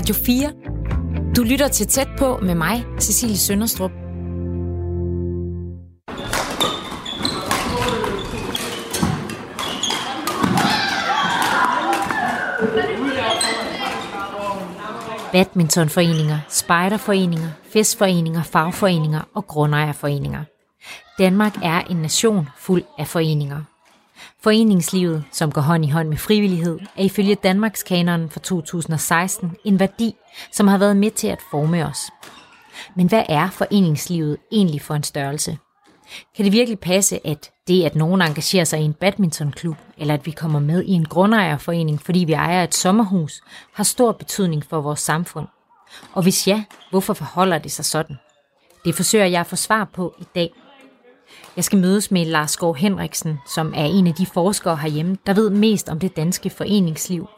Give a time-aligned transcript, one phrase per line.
[0.00, 0.52] Radio 4.
[1.36, 3.90] Du lytter til Tæt på med mig, Cecilie Sønderstrup.
[15.32, 20.44] Badmintonforeninger, spejderforeninger, festforeninger, fagforeninger og grundejerforeninger.
[21.18, 23.60] Danmark er en nation fuld af foreninger.
[24.42, 29.80] Foreningslivet, som går hånd i hånd med frivillighed, er ifølge Danmarks kanon fra 2016 en
[29.80, 30.14] værdi,
[30.52, 32.00] som har været med til at forme os.
[32.96, 35.58] Men hvad er foreningslivet egentlig for en størrelse?
[36.36, 40.26] Kan det virkelig passe, at det, at nogen engagerer sig i en badmintonklub, eller at
[40.26, 43.42] vi kommer med i en grundejerforening, fordi vi ejer et sommerhus,
[43.72, 45.46] har stor betydning for vores samfund?
[46.12, 48.16] Og hvis ja, hvorfor forholder det sig sådan?
[48.84, 50.52] Det forsøger jeg at få svar på i dag.
[51.56, 55.34] Jeg skal mødes med Lars Skov Henriksen, som er en af de forskere herhjemme, der
[55.34, 57.28] ved mest om det danske foreningsliv.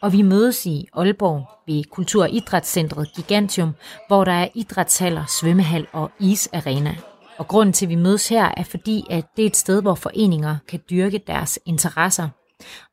[0.00, 3.74] Og vi mødes i Aalborg ved Kultur- og Idrætscentret Gigantium,
[4.08, 6.96] hvor der er idrætshaller, svømmehal og isarena.
[7.38, 9.94] Og grunden til, at vi mødes her, er fordi, at det er et sted, hvor
[9.94, 12.28] foreninger kan dyrke deres interesser.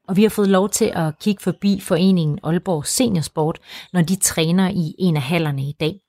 [0.07, 3.59] Og vi har fået lov til at kigge forbi foreningen Aalborg Seniorsport,
[3.93, 6.06] når de træner i en af hallerne i dag.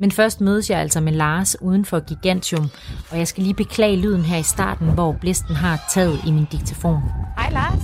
[0.00, 2.68] Men først mødes jeg altså med Lars uden for Gigantium,
[3.10, 6.46] og jeg skal lige beklage lyden her i starten, hvor blæsten har taget i min
[6.52, 7.02] diktafon.
[7.38, 7.82] Hej Lars.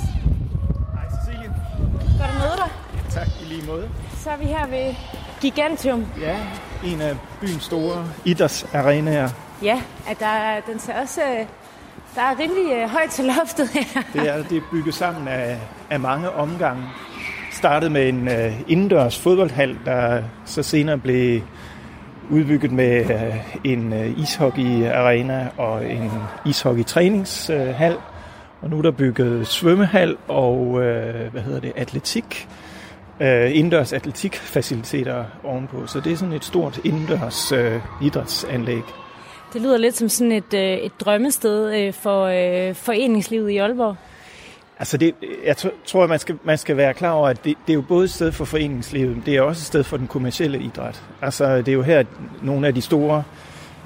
[0.92, 1.54] Hej Cecilie.
[2.18, 2.70] Godt at møde dig.
[3.10, 3.88] Tak i lige måde.
[4.18, 4.94] Så er vi her ved
[5.40, 6.06] Gigantium.
[6.20, 6.36] Ja,
[6.84, 9.28] en af byens store idrætsarenaer.
[9.62, 11.20] Ja, at der, den ser også...
[11.22, 11.46] øh,
[12.14, 14.02] Der er rimelig øh, højt til loftet her.
[14.12, 15.58] Det er, det er bygget sammen af,
[15.90, 16.82] af mange omgange.
[17.52, 21.40] Startede med en uh, indendørs fodboldhal, der så senere blev
[22.30, 26.10] udbygget med øh, en ishockeyarena ishockey-arena og en
[26.46, 27.96] ishockey-træningshal.
[28.60, 32.48] Og nu er der bygget svømmehal og øh, hvad hedder det, atletik,
[33.20, 35.86] indendørs atletikfaciliteter ovenpå.
[35.86, 37.52] Så det er sådan et stort indendørs
[38.02, 38.82] idrætsanlæg.
[39.52, 40.54] Det lyder lidt som sådan et,
[40.84, 42.26] et drømmested for
[42.74, 43.96] foreningslivet i Aalborg.
[44.78, 45.14] Altså det,
[45.44, 45.56] jeg
[45.86, 48.04] tror, at man skal, man skal være klar over, at det, det er jo både
[48.04, 51.02] et sted for foreningslivet, men det er også et sted for den kommercielle idræt.
[51.22, 52.06] Altså det er jo her, at
[52.42, 53.22] nogle af de store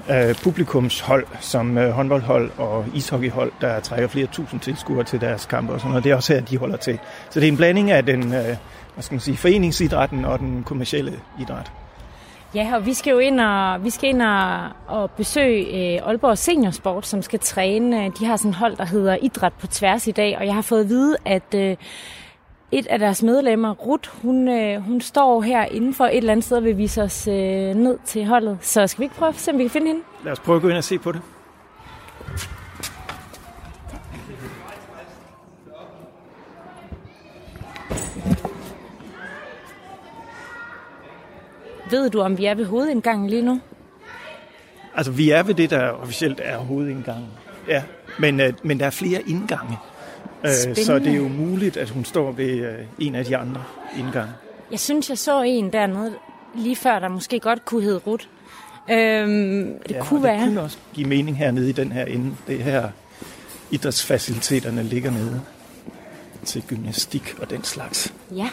[0.09, 5.73] øh, publikumshold, som øh, håndboldhold og ishockeyhold, der trækker flere tusind tilskuere til deres kampe
[5.73, 6.99] og sådan noget, det er også her, de holder til.
[7.29, 8.55] Så det er en blanding af den, øh,
[8.93, 11.71] hvad skal man sige, foreningsidrætten og den kommercielle idræt.
[12.55, 16.37] Ja, og vi skal jo ind og, vi skal ind og, og besøge øh, Aalborg
[16.37, 18.11] Seniorsport, som skal træne.
[18.19, 20.61] De har sådan et hold, der hedder Idræt på tværs i dag, og jeg har
[20.61, 21.75] fået at vide, at øh,
[22.71, 26.45] et af deres medlemmer, Ruth, hun, øh, hun står her inden for et eller andet
[26.45, 27.33] sted og vil vise os øh,
[27.75, 28.57] ned til holdet.
[28.61, 30.01] Så skal vi ikke prøve at se, om vi kan finde hende?
[30.23, 31.21] Lad os prøve at gå ind og se på det.
[41.91, 43.61] Ved du, om vi er ved hovedindgangen lige nu?
[44.95, 47.27] Altså vi er ved det, der officielt er hovedindgangen.
[47.67, 47.83] Ja,
[48.19, 49.77] men, øh, men der er flere indgange.
[50.45, 50.85] Øh, Spændende.
[50.85, 53.63] Så det er jo muligt, at hun står ved øh, en af de andre
[53.99, 54.31] indgange.
[54.71, 56.13] Jeg synes, jeg så en dernede
[56.55, 58.25] lige før, der måske godt kunne hedde Ruth.
[58.91, 60.39] Øhm, det Ja, kunne og være.
[60.39, 62.35] Det kunne også give mening hernede i den her ende.
[62.47, 62.89] Det her
[63.71, 65.41] idrætsfaciliteterne ligger nede
[66.45, 68.13] til gymnastik og den slags.
[68.35, 68.49] Ja.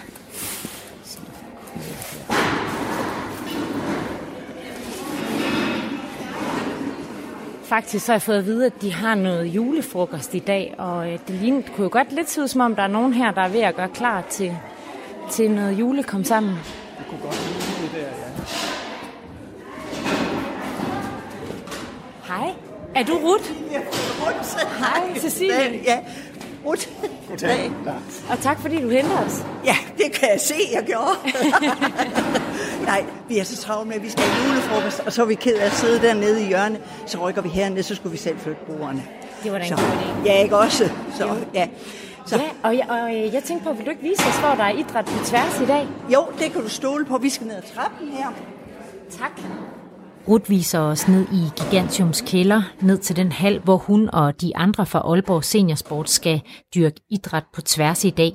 [7.69, 11.13] Faktisk så har jeg fået at vide, at de har noget julefrokost i dag, og
[11.13, 13.15] øh, det ligner, det kunne jo godt lidt se ud, som om der er nogen
[13.15, 14.57] her, der er ved at gøre klar til,
[15.31, 16.53] til noget julekom sammen.
[16.99, 18.29] Det kunne godt ligne det der, ja.
[22.29, 22.55] Hej.
[22.95, 23.51] Er du Ruth?
[24.79, 25.81] Hej, Cecilie.
[25.85, 25.99] Ja,
[26.67, 26.89] Ruth.
[27.29, 27.71] Goddag.
[28.31, 29.45] Og tak fordi du henter os.
[29.65, 31.17] Ja, det kan jeg se, jeg gjorde.
[32.91, 35.35] Nej, vi er så travlt med, at vi skal have julefrokost, og så er vi
[35.35, 36.81] ked af at sidde dernede i hjørnet.
[37.07, 39.03] Så rykker vi herned, så skulle vi selv flytte bordene.
[39.43, 40.25] Det var da en Så, god idé.
[40.27, 40.91] ja, ikke også?
[41.19, 41.69] Så, ja.
[42.27, 44.49] Så, Ja, og, jeg, og øh, jeg tænkte på, vil du ikke vise os, hvor
[44.55, 45.87] der er idræt på tværs i dag?
[46.15, 47.19] Jo, det kan du stole på.
[47.19, 48.29] Vi skal ned ad trappen her.
[49.19, 49.31] Tak.
[50.29, 54.57] Rut viser os ned i Gigantiums kælder, ned til den hal, hvor hun og de
[54.57, 56.41] andre fra Aalborg Seniorsport skal
[56.75, 58.33] dyrke idræt på tværs i dag.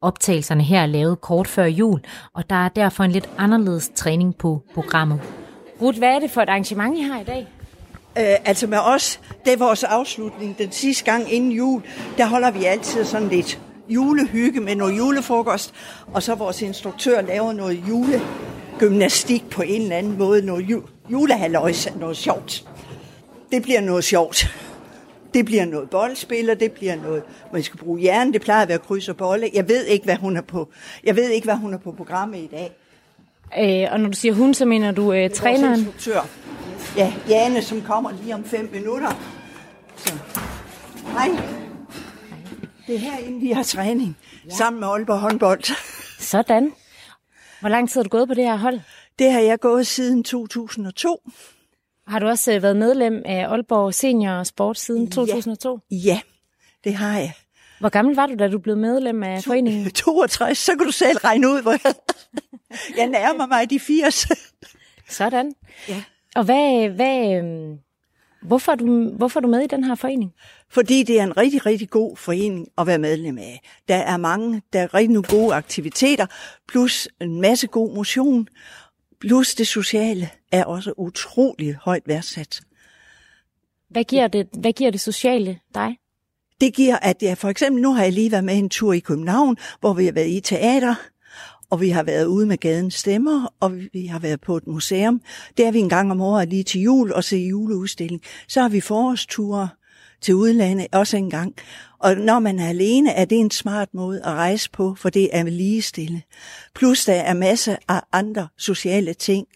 [0.00, 2.00] Optagelserne her er lavet kort før jul,
[2.34, 5.20] og der er derfor en lidt anderledes træning på programmet.
[5.82, 7.46] Rut, hvad er det for et arrangement, I har i dag?
[8.18, 10.58] Øh, altså med os, det er vores afslutning.
[10.58, 11.82] Den sidste gang inden jul,
[12.18, 15.74] der holder vi altid sådan lidt julehygge med noget julefrokost,
[16.14, 20.62] og så vores instruktør laver noget julegymnastik på en eller anden måde, noget
[21.10, 22.64] ju- julehalløjs, noget sjovt.
[23.52, 24.56] Det bliver noget sjovt.
[25.34, 27.22] Det bliver noget boldspil, og det bliver noget,
[27.52, 28.32] man skal bruge hjernen.
[28.32, 29.50] Det plejer at være kryds og bolle.
[29.54, 30.68] Jeg ved ikke, hvad hun er på.
[31.04, 32.72] Jeg ved ikke, hvad hun er på programmet i dag.
[33.58, 35.74] Øh, og når du siger hun, så mener du øh, træneren?
[35.80, 36.20] Instruktør.
[36.96, 39.10] Ja, Jane, som kommer lige om fem minutter.
[39.96, 40.12] Så.
[41.12, 41.28] Hej.
[42.86, 44.16] Det er herinde, vi har træning.
[44.50, 44.54] Ja.
[44.54, 45.76] Sammen med Aalborg håndbold.
[46.18, 46.72] Sådan.
[47.60, 48.80] Hvor lang tid har du gået på det her hold?
[49.18, 51.30] Det har jeg gået siden 2002.
[52.06, 55.78] Har du også øh, været medlem af Aalborg Senior Sport siden 2002?
[55.90, 56.20] Ja,
[56.84, 57.32] det har jeg.
[57.80, 59.90] Hvor gammel var du, da du blev medlem af foreningen?
[60.04, 61.94] 62, så kan du selv regne ud, hvor jeg...
[62.98, 64.26] jeg nærmer mig de 80.
[65.08, 65.54] Sådan.
[65.88, 66.02] Ja.
[66.36, 67.78] Og hvad, hvad, øhm,
[68.42, 70.32] hvorfor, er du, hvorfor er du med i den her forening?
[70.70, 73.60] Fordi det er en rigtig, rigtig god forening at være medlem af.
[73.88, 76.26] Der er mange, der er rigtig nogle gode aktiviteter,
[76.68, 78.48] plus en masse god motion,
[79.26, 82.60] plus det sociale er også utrolig højt værdsat.
[83.90, 85.96] Hvad giver det, hvad giver det sociale dig?
[86.60, 88.98] Det giver, at jeg for eksempel, nu har jeg lige været med en tur i
[88.98, 90.94] København, hvor vi har været i teater,
[91.70, 95.20] og vi har været ude med gadens stemmer, og vi har været på et museum.
[95.56, 98.22] Der er vi en gang om året lige til jul og se juleudstilling.
[98.48, 99.68] Så har vi forårsture
[100.20, 101.54] til udlandet også en gang.
[101.98, 105.28] Og når man er alene, er det en smart måde at rejse på, for det
[105.32, 106.22] er lige stille.
[106.74, 109.46] Plus der er masser af andre sociale ting.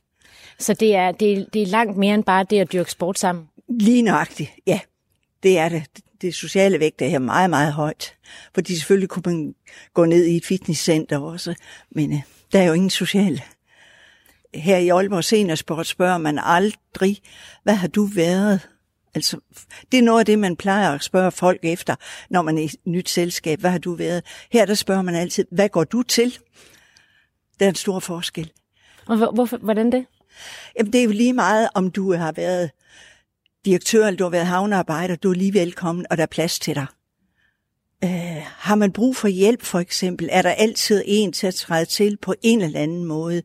[0.58, 3.18] Så det er, det, er, det er langt mere end bare det at dyrke sport
[3.18, 3.44] sammen?
[3.68, 4.80] Lige nøjagtigt, ja.
[5.42, 5.82] Det er det.
[6.22, 8.14] Det sociale vægt er her meget, meget højt.
[8.54, 9.54] Fordi selvfølgelig kunne man
[9.94, 11.54] gå ned i et fitnesscenter også,
[11.90, 12.18] men øh,
[12.52, 13.42] der er jo ingen sociale.
[14.54, 17.18] Her i Aalborg Seniorsport spørger man aldrig,
[17.62, 18.68] hvad har du været?
[19.14, 19.40] Altså,
[19.92, 21.94] det er noget af det, man plejer at spørge folk efter,
[22.30, 23.60] når man er i et nyt selskab.
[23.60, 24.24] Hvad har du været?
[24.52, 26.38] Her der spørger man altid, hvad går du til?
[27.60, 28.52] Der er en stor forskel.
[29.06, 30.06] Og hvor, hvorfor, hvordan det?
[30.78, 32.70] Jamen, det er jo lige meget, om du har været
[33.64, 36.74] direktør, eller du har været havnearbejder, du er lige velkommen, og der er plads til
[36.74, 36.86] dig.
[38.04, 41.84] Øh, har man brug for hjælp, for eksempel, er der altid en til at træde
[41.84, 43.42] til på en eller anden måde.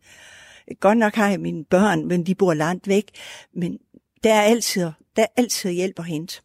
[0.80, 3.12] Godt nok har jeg mine børn, men de bor langt væk,
[3.54, 3.78] men
[4.24, 6.42] der er altid, der er altid hjælp at hente.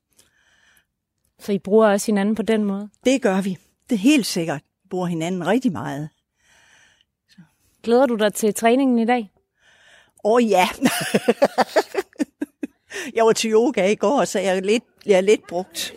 [1.39, 2.91] Så I bruger også hinanden på den måde?
[3.05, 3.59] Det gør vi.
[3.91, 4.61] Det er helt sikkert.
[4.83, 6.09] Vi bruger hinanden rigtig meget.
[7.83, 9.31] Glæder du dig til træningen i dag?
[10.25, 10.69] Åh oh, ja.
[13.17, 15.95] jeg var til yoga i går, så jeg er lidt, jeg er lidt brugt.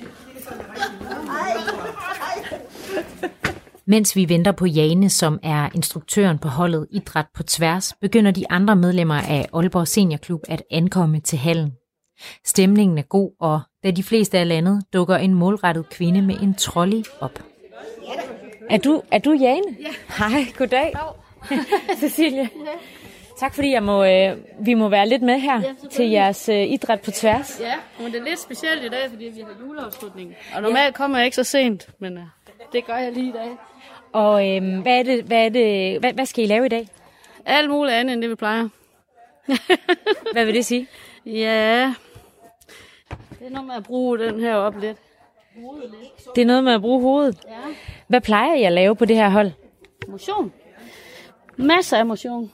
[3.85, 8.51] Mens vi venter på Jane, som er instruktøren på holdet Idræt på tværs, begynder de
[8.51, 11.73] andre medlemmer af Aalborg Seniorklub at ankomme til hallen.
[12.45, 16.53] Stemningen er god, og da de fleste er landet, dukker en målrettet kvinde med en
[16.55, 17.39] trolley op.
[18.69, 19.77] Er du, er du Jane?
[19.79, 19.89] Ja.
[20.17, 20.93] Hej, goddag.
[21.99, 22.49] Cecilie.
[23.39, 25.91] Tak fordi jeg må, øh, vi må være lidt med her selvfølgelig.
[25.91, 27.59] til jeres øh, idræt på tværs.
[27.61, 30.35] Ja, men det er lidt specielt i dag, fordi vi har juleafslutning.
[30.55, 32.23] Og normalt kommer jeg ikke så sent, men uh,
[32.73, 33.49] det gør jeg lige i dag.
[34.13, 36.87] Og øh, hvad, er det, hvad, er det, hvad, hvad skal I lave i dag?
[37.45, 38.69] Alt muligt andet, end det vi plejer.
[40.33, 40.87] Hvad vil det sige?
[41.25, 41.93] Ja,
[43.43, 44.97] det er noget med at bruge den her op lidt.
[46.35, 47.37] Det er noget med at bruge hovedet.
[47.47, 47.53] Ja.
[48.07, 49.51] Hvad plejer I at lave på det her hold?
[50.07, 50.53] Motion.
[51.55, 52.51] Masser af motion.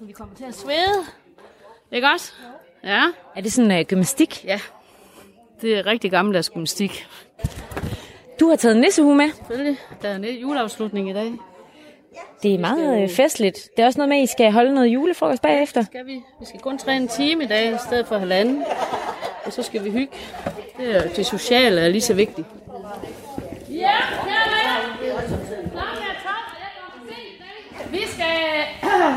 [0.00, 1.04] Vi kommer til at svede.
[1.92, 2.32] Ikke også?
[2.84, 3.02] Ja.
[3.36, 4.44] Er det sådan uh, gymnastik?
[4.44, 4.60] Ja.
[5.62, 7.06] Det er rigtig gammeldags gymnastik.
[8.40, 9.30] Du har taget nissehue med.
[9.32, 9.78] Selvfølgelig.
[10.02, 11.32] Der er en juleafslutning i dag.
[12.42, 13.68] Det er meget øh, festligt.
[13.76, 15.82] Det er også noget med, at I skal holde noget julefrokost bagefter.
[15.82, 16.22] Skal vi?
[16.40, 18.64] Vi skal kun træne en time i dag, i stedet for halvanden.
[19.46, 20.12] Og så skal vi hygge.
[20.78, 22.46] Det, er, det sociale er lige så vigtigt.
[23.70, 23.96] Ja,
[27.90, 28.36] Vi skal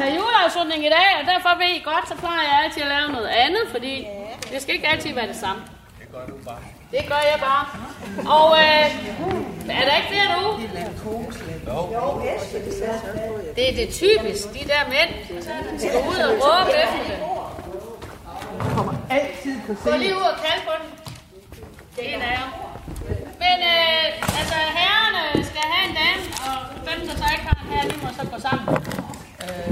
[0.01, 3.11] have juleafslutning i dag, og derfor ved I godt, så plejer jeg altid at lave
[3.11, 4.07] noget andet, fordi
[4.53, 5.61] det skal ikke altid være det samme.
[5.99, 6.59] Det gør du bare.
[6.91, 7.65] Det gør jeg bare.
[8.37, 8.85] Og øh,
[9.79, 10.47] er der ikke flere nu?
[13.55, 15.41] Det er det typisk, de der mænd
[15.79, 17.48] skal ud og råbe efter det.
[18.59, 20.89] Gå lige ud og kald på den.
[21.95, 22.47] Det er en af jer.
[23.43, 26.55] Men øh, altså, herrerne skal have en dame, og
[26.89, 28.65] dem, der så ikke har en herre, de må så gå sammen.
[29.43, 29.71] Øh,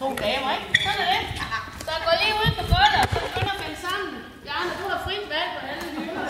[0.00, 0.66] to damer, ikke?
[0.84, 1.22] Sådan er det.
[1.86, 4.10] Så gå lige ud på gulvet, og så begynder at finde sammen.
[4.44, 6.24] Bjarne, du har frit valg på alle hylder.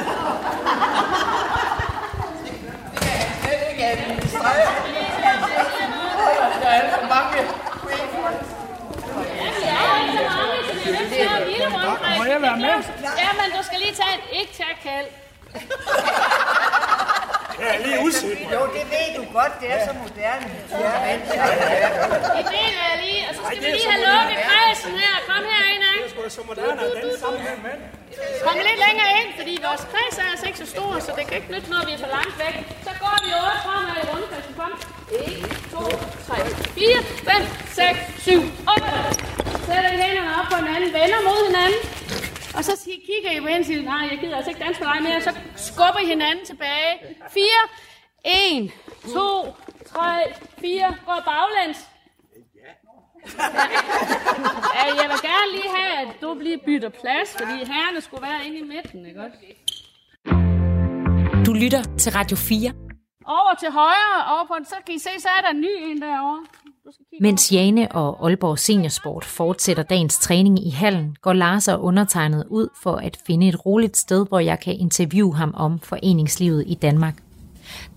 [12.52, 13.08] Jeg være med?
[13.24, 15.08] Ja, men du skal lige tage et ikke tage kald.
[17.68, 18.40] Er lige udsigt.
[18.54, 20.46] Jo, det ved du godt, det er så moderne.
[20.84, 20.94] Ja,
[22.40, 25.14] I deler jeg lige, og så skal vi lige have lukket kredsen her.
[25.30, 26.16] Kom herind, ikke?
[26.16, 27.80] Det er så moderne, at den sammen her mand.
[28.46, 31.34] Kom lidt længere ind, fordi vores kreds er altså ikke så stor, så det kan
[31.40, 32.54] ikke nytte noget, vi er for langt væk.
[32.86, 34.54] Så går vi otte fremad i rundkredsen.
[34.60, 34.72] Kom.
[35.12, 35.78] 1, 2,
[36.28, 36.36] 3,
[36.80, 38.42] 4, 5, 6, 7,
[38.74, 38.90] 8.
[39.66, 41.80] Sætter I hænderne op på hinanden, vender mod hinanden.
[42.56, 44.80] Og så sig- kigger I på hende og siger, nej, jeg gider altså ikke danse
[44.80, 45.20] med dig mere.
[45.22, 46.92] Så skubber I hinanden tilbage.
[47.30, 47.44] 4,
[48.24, 48.72] 1,
[49.14, 49.56] 2,
[49.86, 50.96] 3, 4.
[51.06, 51.78] Går baglæns.
[54.76, 58.46] Ja, jeg vil gerne lige have, at du lige bytter plads, fordi herrerne skulle være
[58.46, 59.36] inde i midten, ikke også?
[61.46, 62.72] Du lytter til Radio 4,
[63.26, 65.72] Over til højre, over på den, så kan I se, så er der en ny
[65.90, 66.46] en derovre.
[67.20, 72.68] Mens Jane og Aalborg Seniorsport fortsætter dagens træning i hallen, går Lars og undertegnet ud
[72.82, 77.14] for at finde et roligt sted, hvor jeg kan interviewe ham om foreningslivet i Danmark.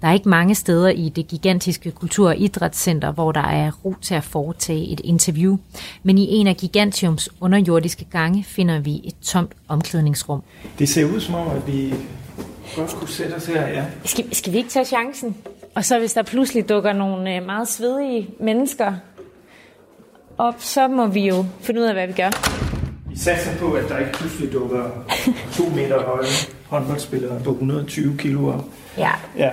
[0.01, 3.95] Der er ikke mange steder i det gigantiske kultur- og idrætscenter, hvor der er ro
[4.01, 5.57] til at foretage et interview,
[6.03, 10.43] men i en af Gigantiums underjordiske gange finder vi et tomt omklædningsrum.
[10.79, 11.93] Det ser ud som om, at vi
[12.75, 13.85] godt kunne sætte os her, ja.
[14.05, 15.35] Skal, skal vi ikke tage chancen?
[15.75, 18.93] Og så hvis der pludselig dukker nogle øh, meget svedige mennesker
[20.37, 22.29] op, så må vi jo finde ud af, hvad vi gør.
[23.09, 25.05] Vi satser på, at der ikke pludselig dukker
[25.53, 26.25] to meter høje
[26.67, 28.65] håndboldspillere på 120 kilo op.
[28.97, 29.11] Ja.
[29.37, 29.49] Ja.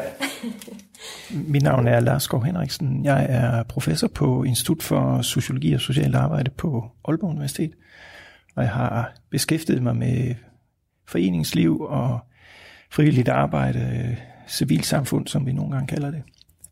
[1.53, 3.05] Mit navn er Lars Skov Henriksen.
[3.05, 7.73] Jeg er professor på Institut for Sociologi og Socialt Arbejde på Aalborg Universitet.
[8.57, 10.35] Og jeg har beskæftiget mig med
[11.09, 12.19] foreningsliv og
[12.91, 14.17] frivilligt arbejde,
[14.49, 16.23] civilsamfund, som vi nogle gange kalder det,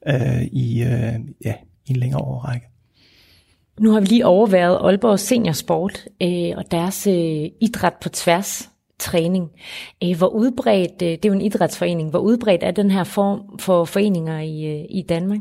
[0.07, 1.55] øh, i, øh, ja,
[1.87, 2.67] i en længere overrække.
[3.81, 9.50] Nu har vi lige overværet Aalborg Seniorsport øh, og deres øh, idræt på tværs træning.
[10.05, 13.59] Øh, hvor udbredt, øh, det er jo en idrætsforening, hvor udbredt er den her form
[13.59, 15.41] for foreninger i, øh, i Danmark?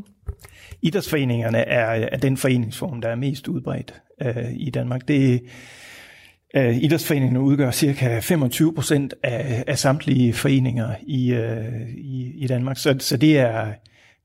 [0.82, 5.08] Idrætsforeningerne er, er den foreningsform, der er mest udbredt øh, i Danmark.
[5.08, 5.42] Det
[6.56, 12.76] øh, Idrætsforeningerne udgør cirka 25 procent af, af samtlige foreninger i, øh, i, i Danmark,
[12.76, 13.66] så, så det er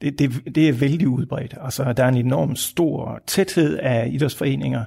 [0.02, 1.56] det, det, det er vældig udbredt.
[1.62, 4.84] Altså, der er en enorm stor tæthed af idrætsforeninger.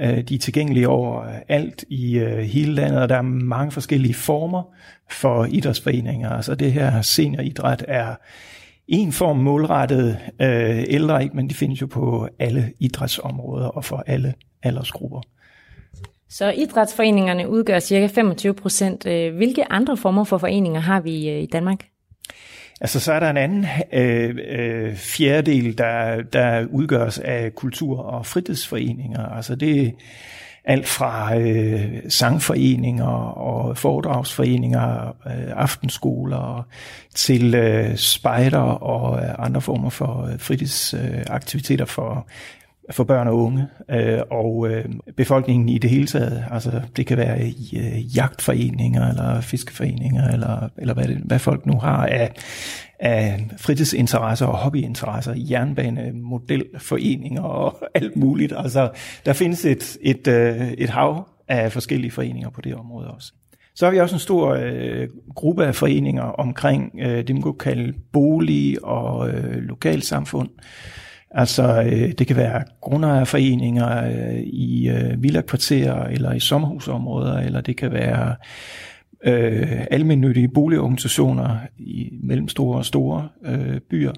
[0.00, 4.14] Øh, de er tilgængelige over alt i øh, hele landet, og der er mange forskellige
[4.14, 4.62] former
[5.10, 6.30] for idrætsforeninger.
[6.30, 8.14] Altså det her senioridræt er
[8.88, 11.36] en form målrettet øh, ældre, ikke?
[11.36, 15.20] men de findes jo på alle idrætsområder og for alle aldersgrupper.
[16.30, 19.06] Så idrætsforeningerne udgør cirka 25 procent.
[19.06, 21.78] Øh, hvilke andre former for foreninger har vi øh, i Danmark?
[22.80, 28.26] Altså så er der en anden øh, øh, fjerdedel, der, der udgøres af kultur- og
[28.26, 29.26] fritidsforeninger.
[29.26, 29.90] Altså det er
[30.64, 33.06] alt fra øh, sangforeninger
[33.38, 36.66] og foredragsforeninger, øh, aftenskoler
[37.14, 42.26] til øh, spejder og øh, andre former for øh, fritidsaktiviteter øh, for
[42.90, 44.84] for børn og unge øh, og øh,
[45.16, 46.44] befolkningen i det hele taget.
[46.50, 51.78] Altså det kan være øh, jagtforeninger eller fiskeforeninger eller, eller hvad, det, hvad folk nu
[51.78, 52.32] har af,
[53.00, 58.52] af fritidsinteresser og hobbyinteresser, jernbanemodelforeninger og alt muligt.
[58.56, 58.90] Altså
[59.26, 63.32] der findes et, et, øh, et hav af forskellige foreninger på det område også.
[63.74, 67.58] Så har vi også en stor øh, gruppe af foreninger omkring øh, det, man kunne
[67.58, 70.48] kalde bolig og øh, lokalsamfund.
[71.30, 77.76] Altså, øh, det kan være grundejerforeninger øh, i øh, villakvarterer eller i sommerhusområder, eller det
[77.76, 78.34] kan være
[79.24, 84.12] øh, almindelige boligorganisationer i mellemstore og store øh, byer.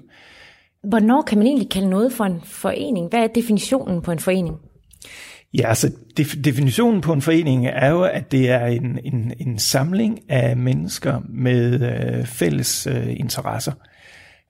[0.83, 3.09] Hvornår kan man egentlig kalde noget for en forening?
[3.09, 4.55] Hvad er definitionen på en forening?
[5.53, 5.87] Ja, altså
[6.19, 10.57] def- definitionen på en forening er jo, at det er en, en, en samling af
[10.57, 13.71] mennesker med øh, fælles øh, interesser.
[13.71, 13.90] Øh,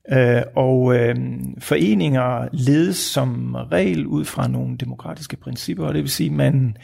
[0.09, 1.15] Øh, og øh,
[1.59, 6.77] foreninger ledes som regel ud fra nogle demokratiske principper, og det vil sige, at man,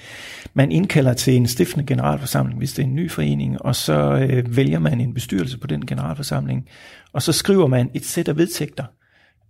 [0.54, 4.58] man indkalder til en stiftende generalforsamling, hvis det er en ny forening, og så øh,
[4.58, 6.68] vælger man en bestyrelse på den generalforsamling,
[7.14, 8.84] og så skriver man et sæt af vedtægter.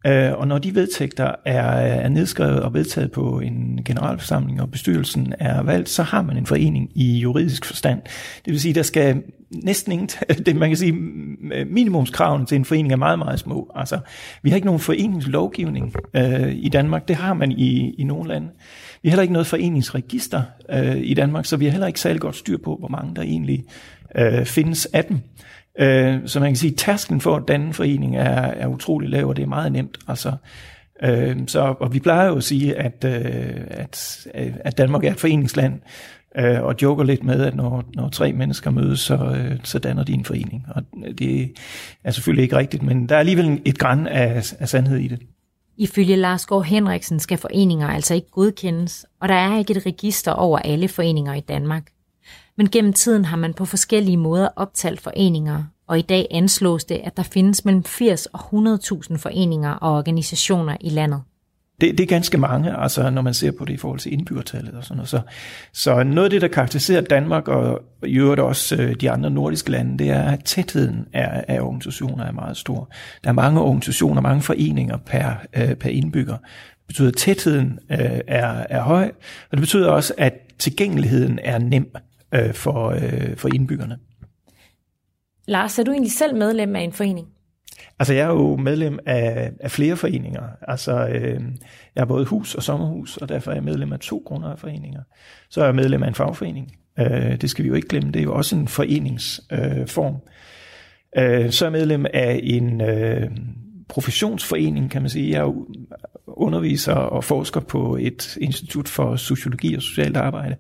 [0.06, 5.34] Øh, og når de vedtægter er, er nedskrevet og vedtaget på en generalforsamling, og bestyrelsen
[5.40, 8.02] er valgt, så har man en forening i juridisk forstand.
[8.46, 10.08] Det vil sige, der skal næsten ingen,
[10.46, 10.92] det man kan sige,
[11.66, 13.72] minimumskravene til en forening er meget, meget små.
[13.76, 14.00] Altså,
[14.44, 18.48] vi har ikke nogen foreningslovgivning øh, i Danmark, det har man i, i nogle lande.
[19.04, 22.22] Vi har heller ikke noget foreningsregister øh, i Danmark, så vi har heller ikke særlig
[22.22, 23.64] godt styr på, hvor mange der egentlig
[24.16, 25.20] øh, findes af dem.
[25.80, 29.10] Øh, så man kan sige, at tærsklen for at danne en forening er, er utrolig
[29.10, 29.98] lav, og det er meget nemt.
[30.08, 30.32] Altså,
[31.04, 35.20] øh, så, og vi plejer jo at sige, at, øh, at, at Danmark er et
[35.20, 35.80] foreningsland,
[36.36, 40.04] øh, og joker lidt med, at når, når tre mennesker mødes, så, øh, så danner
[40.04, 40.66] de en forening.
[40.70, 40.84] Og
[41.20, 41.52] det
[42.04, 45.20] er selvfølgelig ikke rigtigt, men der er alligevel et græn af, af sandhed i det.
[45.78, 50.32] Ifølge Lars Gård Henriksen skal foreninger altså ikke godkendes, og der er ikke et register
[50.32, 51.90] over alle foreninger i Danmark.
[52.58, 57.02] Men gennem tiden har man på forskellige måder optalt foreninger, og i dag anslås det,
[57.04, 61.22] at der findes mellem 80 og 100.000 foreninger og organisationer i landet.
[61.82, 64.74] Det, det er ganske mange, altså når man ser på det i forhold til indbyggertallet
[64.74, 65.10] og sådan noget.
[65.10, 65.22] Så,
[65.74, 69.72] så noget af det, der karakteriserer Danmark og i øvrigt også øh, de andre nordiske
[69.72, 72.90] lande, det er, at tætheden af, af organisationer er meget stor.
[73.24, 76.38] Der er mange organisationer, mange foreninger per, øh, per indbygger.
[76.38, 79.12] Det betyder, at tætheden øh, er, er høj,
[79.52, 81.96] og det betyder også, at tilgængeligheden er nem
[82.34, 83.98] øh, for, øh, for indbyggerne.
[85.48, 87.28] Lars, er du egentlig selv medlem af en forening?
[88.00, 90.44] Altså, jeg er jo medlem af, af flere foreninger.
[90.68, 91.42] Altså, øh,
[91.96, 95.02] jeg er både hus og sommerhus, og derfor er jeg medlem af to grundejerforeninger.
[95.50, 96.72] Så er jeg medlem af en fagforening.
[97.00, 98.12] Øh, det skal vi jo ikke glemme.
[98.12, 100.16] Det er jo også en foreningsform.
[101.18, 103.32] Øh, øh, så er jeg medlem af en øh,
[103.90, 105.32] professionsforening, kan man sige.
[105.32, 105.54] Jeg er
[106.28, 110.56] underviser og forsker på et institut for sociologi og socialt arbejde.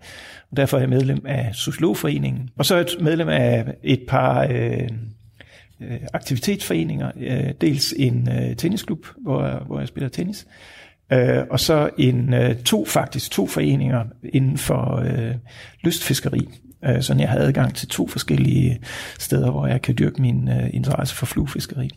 [0.51, 2.49] Og derfor er jeg medlem af Sociologforeningen.
[2.57, 4.47] Og så er jeg medlem af et par...
[4.51, 4.89] Øh,
[5.81, 7.11] øh, aktivitetsforeninger.
[7.19, 10.47] Øh, dels en øh, tennisklub, hvor, hvor jeg spiller tennis,
[11.13, 15.35] øh, og så en øh, to faktisk to foreninger inden for øh,
[15.83, 16.49] lystfiskeri.
[16.85, 18.79] Øh, så jeg har adgang til to forskellige
[19.19, 21.89] steder, hvor jeg kan dyrke min øh, interesse for fluefiskeri.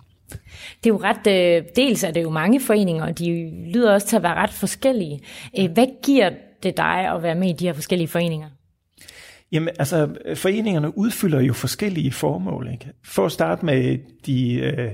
[0.85, 4.07] Det er jo ret, øh, dels er det jo mange foreninger, og de lyder også
[4.07, 5.21] til at være ret forskellige.
[5.59, 6.31] Øh, hvad giver
[6.63, 8.49] det dig at være med i de her forskellige foreninger?
[9.53, 12.69] Jamen, altså, foreningerne udfylder jo forskellige formål.
[12.73, 12.93] Ikke?
[13.05, 14.91] For at starte med de, øh,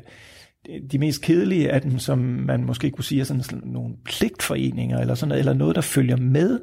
[0.91, 4.99] de mest kedelige af dem, som man måske kunne sige er sådan, sådan nogle pligtforeninger,
[4.99, 6.61] eller, sådan noget, eller noget, der følger med.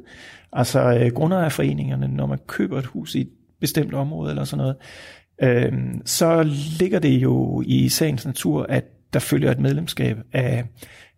[0.52, 4.76] Altså øh, grundejerforeningerne, når man køber et hus i et bestemt område, eller sådan noget,
[5.42, 5.72] øh,
[6.04, 6.42] så
[6.80, 10.64] ligger det jo i sagens natur, at der følger et medlemskab af,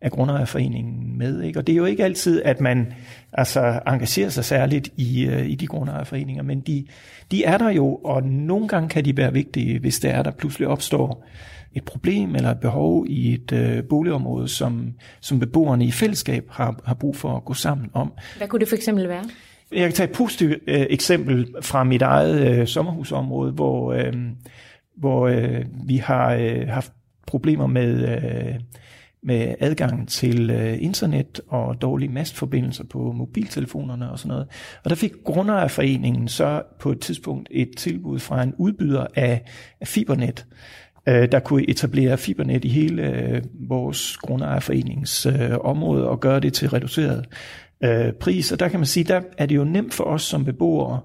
[0.00, 1.42] af grundejerforeningen med.
[1.42, 1.58] Ikke?
[1.58, 2.92] Og det er jo ikke altid, at man
[3.32, 6.86] altså, engagerer sig særligt i, uh, i de grundejerforeninger, men de,
[7.30, 10.30] de er der jo, og nogle gange kan de være vigtige, hvis det er, der
[10.30, 11.26] pludselig opstår
[11.72, 16.80] et problem eller et behov i et uh, boligområde, som, som beboerne i fællesskab har,
[16.84, 18.12] har brug for at gå sammen om.
[18.36, 19.24] Hvad kunne det for eksempel være?
[19.72, 24.14] Jeg kan tage et positivt uh, eksempel fra mit eget uh, sommerhusområde, hvor, uh,
[24.96, 26.92] hvor uh, vi har uh, haft
[27.26, 28.54] problemer med, uh,
[29.26, 34.46] med adgang til øh, internet og dårlige mastforbindelser på mobiltelefonerne og sådan noget.
[34.84, 39.42] Og der fik Grundejerforeningen så på et tidspunkt et tilbud fra en udbyder af,
[39.80, 40.46] af fibernet,
[41.08, 46.52] øh, der kunne etablere fibernet i hele øh, vores Grundejerforeningens øh, område og gøre det
[46.52, 47.26] til reduceret
[47.84, 48.52] øh, pris.
[48.52, 51.00] Og der kan man sige, der er det jo nemt for os som beboere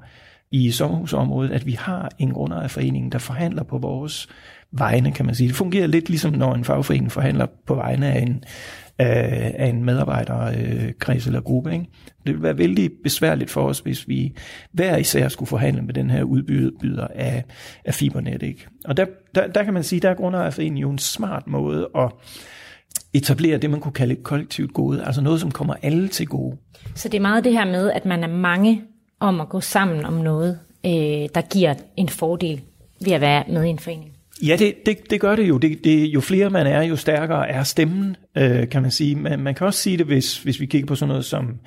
[0.51, 4.29] i sommerhusområdet, at vi har en grundejerforening, der forhandler på vores
[4.71, 5.47] vegne, kan man sige.
[5.47, 8.43] Det fungerer lidt ligesom, når en fagforening forhandler på vegne af en,
[8.99, 11.73] af, af en medarbejderkreds øh, eller gruppe.
[11.73, 11.85] Ikke?
[12.09, 14.35] Det ville være vældig besværligt for os, hvis vi
[14.71, 17.43] hver især skulle forhandle med den her udbyder af,
[17.85, 18.43] af fibernet.
[18.43, 18.67] Ikke?
[18.85, 19.05] Og der,
[19.35, 22.11] der, der kan man sige, der er grundejerforeningen jo en smart måde at
[23.13, 26.57] etablere det, man kunne kalde et kollektivt gode, altså noget, som kommer alle til gode.
[26.95, 28.81] Så det er meget det her med, at man er mange
[29.19, 30.91] om at gå sammen om noget, øh,
[31.35, 32.61] der giver en fordel
[33.05, 34.11] ved at være med i en forening.
[34.41, 35.57] Ja, det, det, det gør det jo.
[35.57, 39.15] Det, det, jo flere man er, jo stærkere er stemmen, øh, kan man sige.
[39.15, 41.59] Man, man kan også sige det, hvis, hvis vi kigger på sådan noget som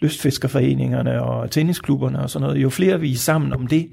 [0.00, 2.62] lystfiskerforeningerne og tennisklubberne og sådan noget.
[2.62, 3.88] Jo flere vi er sammen om det,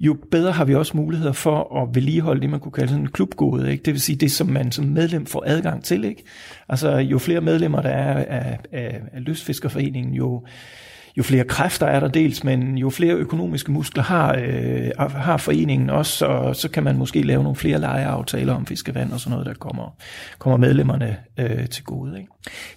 [0.00, 3.10] jo bedre har vi også muligheder for at vedligeholde det, man kunne kalde sådan en
[3.10, 3.70] klubgode.
[3.72, 3.82] Ikke?
[3.84, 6.04] Det vil sige det, som man som medlem får adgang til.
[6.04, 6.24] Ikke?
[6.68, 10.44] Altså jo flere medlemmer der er af, af, af lystfiskerforeningen, jo
[11.16, 15.90] jo flere kræfter er der dels, men jo flere økonomiske muskler har, øh, har foreningen
[15.90, 19.46] også, så, så kan man måske lave nogle flere lejeaftaler om fiskevand og sådan noget,
[19.46, 19.96] der kommer,
[20.38, 22.18] kommer medlemmerne øh, til gode.
[22.18, 22.30] Ikke?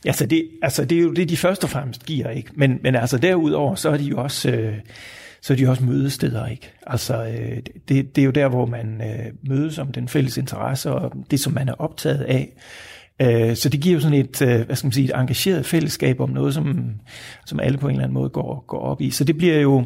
[0.05, 2.51] Ja, så det, altså, det er jo det, de først og fremmest giver, ikke?
[2.55, 4.49] Men, men altså derudover, så er de jo også...
[4.51, 4.73] Øh,
[5.41, 6.71] så er de også mødesteder, ikke?
[6.87, 7.57] Altså, øh,
[7.89, 11.39] det, det er jo der, hvor man øh, mødes om den fælles interesse og det,
[11.39, 12.53] som man er optaget af.
[13.21, 16.19] Øh, så det giver jo sådan et, øh, hvad skal man sige, et engageret fællesskab
[16.19, 16.91] om noget, som,
[17.45, 19.09] som alle på en eller anden måde går, går op i.
[19.09, 19.85] Så det bliver jo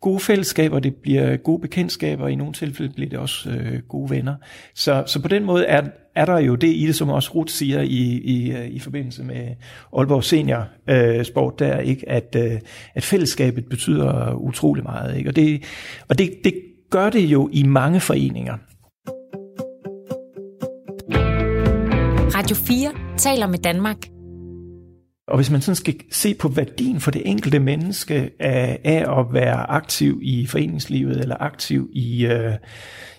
[0.00, 4.10] gode fællesskaber, det bliver gode bekendtskaber, og i nogle tilfælde bliver det også øh, gode
[4.10, 4.34] venner.
[4.74, 5.82] Så, så på den måde er,
[6.14, 9.24] er der jo det i det, som også Ruth siger i, i, øh, i forbindelse
[9.24, 9.46] med
[9.96, 12.60] Aalborg Senior øh, Sport, der ikke, at, øh,
[12.94, 15.16] at fællesskabet betyder utrolig meget.
[15.16, 15.30] Ikke?
[15.30, 15.62] Og, det,
[16.08, 16.54] og det, det
[16.90, 18.56] gør det jo i mange foreninger.
[22.48, 23.96] Radio 4 taler med Danmark
[25.28, 29.26] Og hvis man sådan skal se på værdien for det enkelte menneske af, af at
[29.32, 32.52] være aktiv i foreningslivet, eller aktiv i, øh,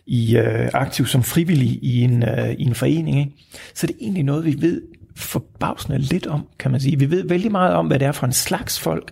[0.05, 3.31] i øh, aktiv som frivillig i en, øh, i en forening, ikke?
[3.73, 4.81] så er det egentlig noget, vi ved
[5.15, 6.99] forbavsende lidt om, kan man sige.
[6.99, 9.11] Vi ved vældig meget om, hvad det er for en slags folk,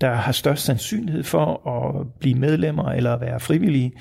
[0.00, 3.92] der har størst sandsynlighed for at blive medlemmer eller være frivillige.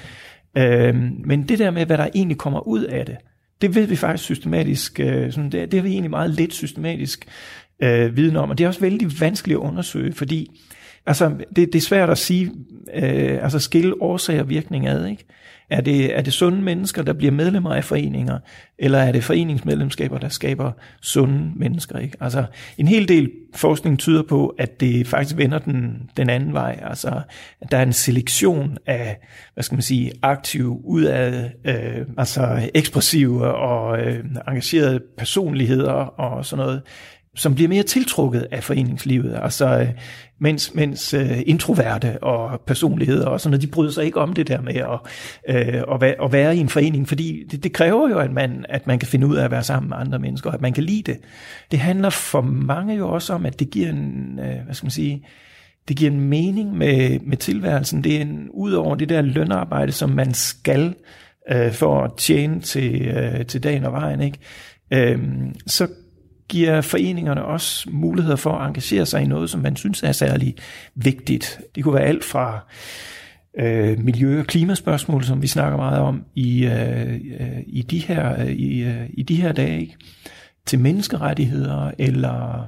[0.58, 0.96] Øh,
[1.26, 3.18] men det der med, hvad der egentlig kommer ud af det,
[3.62, 7.26] det ved vi faktisk systematisk, øh, sådan, det, det har vi egentlig meget lidt systematisk
[7.84, 10.62] øh, viden om, og det er også vældig vanskeligt at undersøge, fordi
[11.10, 12.52] altså, det, det er svært at sige,
[12.94, 15.26] øh, altså skille årsag og virkning ad, ikke?
[15.70, 18.40] Er det, er det sunde mennesker, der bliver medlemmer af foreninger,
[18.78, 22.00] eller er det foreningsmedlemskaber, der skaber sunde mennesker?
[22.00, 22.18] Ikke?
[22.22, 22.46] Altså,
[22.78, 26.80] en hel del forskning tyder på, at det faktisk vender den, den anden vej.
[26.82, 27.22] Altså,
[27.62, 29.18] at der er en selektion af,
[29.54, 36.66] hvad skal man sige, aktive, udad, øh, altså ekspressive og øh, engagerede personligheder og sådan
[36.66, 36.82] noget,
[37.40, 39.40] som bliver mere tiltrukket af foreningslivet.
[39.42, 39.88] Altså, øh,
[40.40, 44.48] mens, mens øh, introverte og personligheder og sådan noget, de bryder sig ikke om det
[44.48, 45.00] der med at,
[45.50, 48.66] uh, at, være, at være i en forening, fordi det, det kræver jo, at man,
[48.70, 50.74] at man kan finde ud af at være sammen med andre mennesker, og at man
[50.74, 51.18] kan lide det.
[51.72, 55.26] Det handler for mange jo også om, at det giver en, hvad skal man sige,
[55.88, 58.04] det giver en mening med, med tilværelsen.
[58.04, 60.94] Det er en, ud over det der lønarbejde, som man skal
[61.72, 63.14] for at tjene til,
[63.48, 65.16] til dagen og vejen, ikke?
[65.16, 65.24] Uh,
[65.68, 65.88] så
[66.50, 70.56] giver foreningerne også muligheder for at engagere sig i noget, som man synes er særlig
[70.96, 71.60] vigtigt.
[71.76, 72.60] Det kunne være alt fra
[73.60, 78.42] øh, miljø- og klimaspørgsmål, som vi snakker meget om i, øh, øh i, de, her,
[78.42, 79.96] øh, i, øh, i de her dage, ikke?
[80.66, 82.68] til menneskerettigheder eller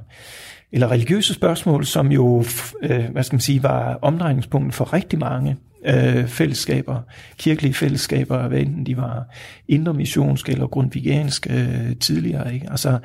[0.72, 2.44] eller religiøse spørgsmål, som jo,
[2.82, 5.56] øh, hvad skal man sige, var omdrejningspunktet for rigtig mange
[5.86, 7.00] øh, fællesskaber,
[7.38, 9.24] kirkelige fællesskaber, hvad enten de var
[9.68, 12.54] indremissionske eller grundvigianske øh, tidligere.
[12.54, 12.70] Ikke?
[12.70, 12.98] Altså,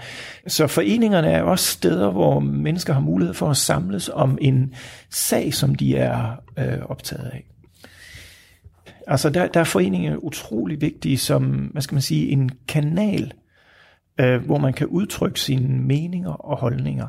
[0.48, 4.74] så foreningerne er også steder, hvor mennesker har mulighed for at samles om en
[5.10, 7.44] sag, som de er øh, optaget af.
[9.08, 13.34] Altså der, der er foreninger utrolig vigtige som, hvad skal man sige, en kanal,
[14.20, 17.08] øh, hvor man kan udtrykke sine meninger og holdninger.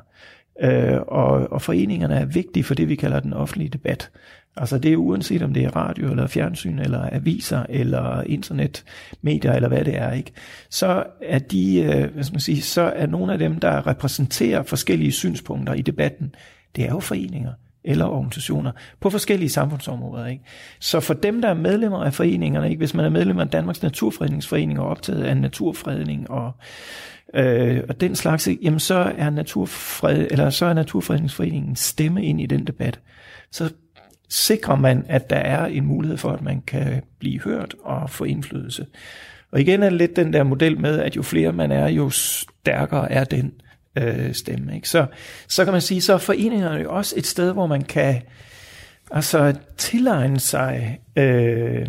[0.62, 4.10] Øh, og, og foreningerne er vigtige for det, vi kalder den offentlige debat.
[4.56, 9.68] Altså det er uanset om det er radio eller fjernsyn eller aviser eller internetmedier eller
[9.68, 10.32] hvad det er, ikke?
[10.70, 14.62] Så er de, øh, hvad skal man sige, så er nogle af dem, der repræsenterer
[14.62, 16.34] forskellige synspunkter i debatten,
[16.76, 17.52] det er jo foreninger
[17.84, 20.26] eller organisationer på forskellige samfundsområder.
[20.26, 20.44] Ikke?
[20.80, 22.78] Så for dem, der er medlemmer af foreningerne, ikke?
[22.78, 26.52] hvis man er medlem af Danmarks Naturfredningsforening og optaget af naturfredning og
[27.34, 32.46] øh, og den slags, jamen så er, naturfred, eller så er Naturfredningsforeningen stemme ind i
[32.46, 33.00] den debat.
[33.50, 33.72] Så
[34.28, 38.24] sikrer man, at der er en mulighed for, at man kan blive hørt og få
[38.24, 38.86] indflydelse.
[39.52, 42.10] Og igen er det lidt den der model med, at jo flere man er, jo
[42.10, 43.52] stærkere er den
[44.02, 44.74] øh, stemme.
[44.74, 44.88] Ikke?
[44.88, 45.06] Så,
[45.48, 48.22] så kan man sige, så er foreningerne jo også et sted, hvor man kan
[49.10, 51.86] altså tilegne sig øh,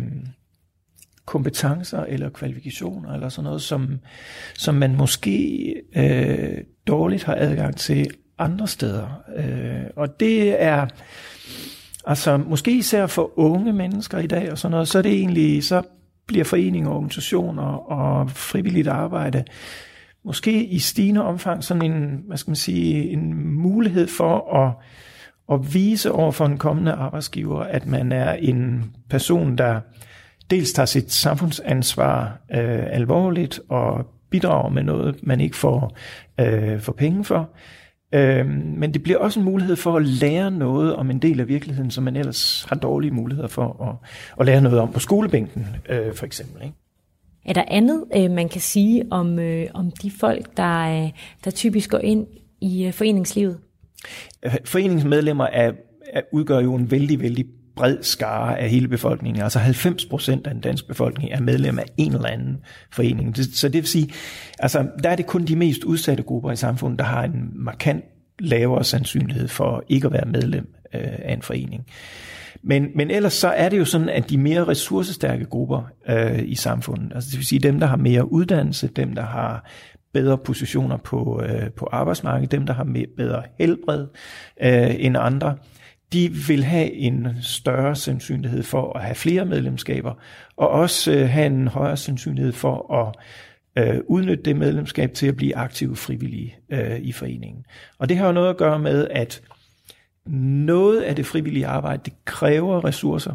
[1.26, 4.00] kompetencer eller kvalifikationer eller sådan noget, som,
[4.54, 9.22] som man måske øh, dårligt har adgang til andre steder.
[9.36, 10.86] Øh, og det er
[12.04, 15.64] Altså måske især for unge mennesker i dag og sådan noget, så er det egentlig,
[15.64, 15.82] så
[16.26, 19.44] bliver foreninger, organisationer og frivilligt arbejde
[20.24, 24.72] måske i stigende omfang sådan en, hvad skal man sige, en mulighed for at,
[25.52, 29.80] at vise over for en kommende arbejdsgiver, at man er en person, der
[30.50, 35.96] dels tager sit samfundsansvar øh, alvorligt og bidrager med noget, man ikke får,
[36.40, 37.50] øh, får penge for,
[38.14, 41.48] Øh, men det bliver også en mulighed for at lære noget om en del af
[41.48, 45.66] virkeligheden, som man ellers har dårlige muligheder for at, at lære noget om på skolebænken,
[45.88, 46.62] øh, for eksempel.
[46.62, 46.74] Ikke?
[47.44, 51.10] Er der andet, øh, man kan sige om, øh, om de folk, der, øh,
[51.44, 52.26] der typisk går ind
[52.60, 53.58] i øh, foreningslivet?
[54.42, 55.72] Øh, foreningsmedlemmer er,
[56.12, 59.42] er, udgør jo en vældig, vældig bred skare af hele befolkningen.
[59.42, 62.56] Altså 90 procent af den danske befolkning er medlem af en eller anden
[62.92, 63.36] forening.
[63.36, 64.08] Så det vil sige,
[64.58, 68.04] altså der er det kun de mest udsatte grupper i samfundet, der har en markant
[68.38, 71.86] lavere sandsynlighed for ikke at være medlem øh, af en forening.
[72.62, 76.54] Men, men ellers så er det jo sådan, at de mere ressourcestærke grupper øh, i
[76.54, 79.64] samfundet, altså det vil sige dem, der har mere uddannelse, dem, der har
[80.12, 84.06] bedre positioner på, øh, på arbejdsmarkedet, dem, der har mere, bedre helbred
[84.62, 85.56] øh, end andre,
[86.12, 90.14] de vil have en større sandsynlighed for at have flere medlemskaber,
[90.56, 93.14] og også øh, have en højere sandsynlighed for at
[93.76, 97.64] øh, udnytte det medlemskab til at blive aktive frivillige øh, i foreningen.
[97.98, 99.42] Og det har jo noget at gøre med, at
[100.26, 103.34] noget af det frivillige arbejde, det kræver ressourcer.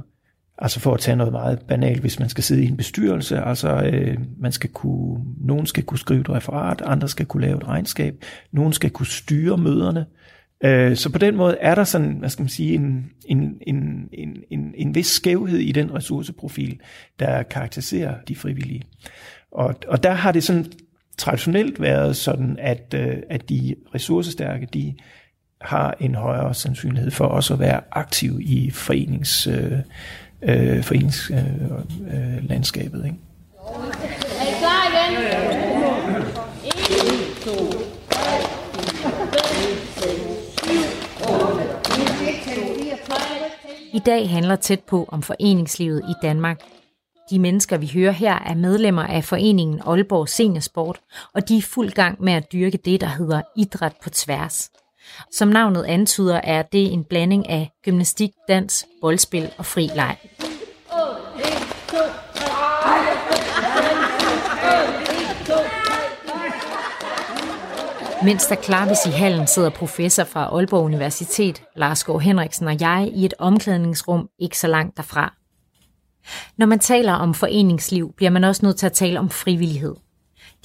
[0.57, 3.91] Altså for at tage noget meget banalt, hvis man skal sidde i en bestyrelse, altså
[3.93, 7.67] øh, man skal kunne, nogen skal kunne skrive et referat, andre skal kunne lave et
[7.67, 10.05] regnskab, nogen skal kunne styre møderne.
[10.63, 14.09] Øh, så på den måde er der sådan, hvad skal man sige, en, en, en,
[14.13, 16.79] en, en, en vis skævhed i den ressourceprofil,
[17.19, 18.83] der karakteriserer de frivillige.
[19.51, 20.65] Og, og der har det sådan
[21.17, 24.95] traditionelt været sådan, at, øh, at de ressourcestærke, de
[25.65, 29.71] har en højere sandsynlighed for også at være aktiv i forenings, øh,
[30.41, 32.99] øh, foreningslandskabet.
[32.99, 33.17] Øh, øh, ikke?
[34.39, 35.17] Er I klar igen?
[36.65, 36.71] 1,
[37.43, 37.51] 2,
[43.93, 46.61] I dag handler tæt på om foreningslivet i Danmark.
[47.29, 50.99] De mennesker, vi hører her, er medlemmer af foreningen Aalborg Seniorsport,
[51.33, 54.71] og de er fuld gang med at dyrke det, der hedder idræt på tværs.
[55.31, 60.17] Som navnet antyder, er det en blanding af gymnastik, dans, boldspil og fri leg.
[68.23, 73.11] Mens der klappes i hallen, sidder professor fra Aalborg Universitet, Lars Gård Henriksen og jeg
[73.13, 75.33] i et omklædningsrum ikke så langt derfra.
[76.57, 79.95] Når man taler om foreningsliv, bliver man også nødt til at tale om frivillighed.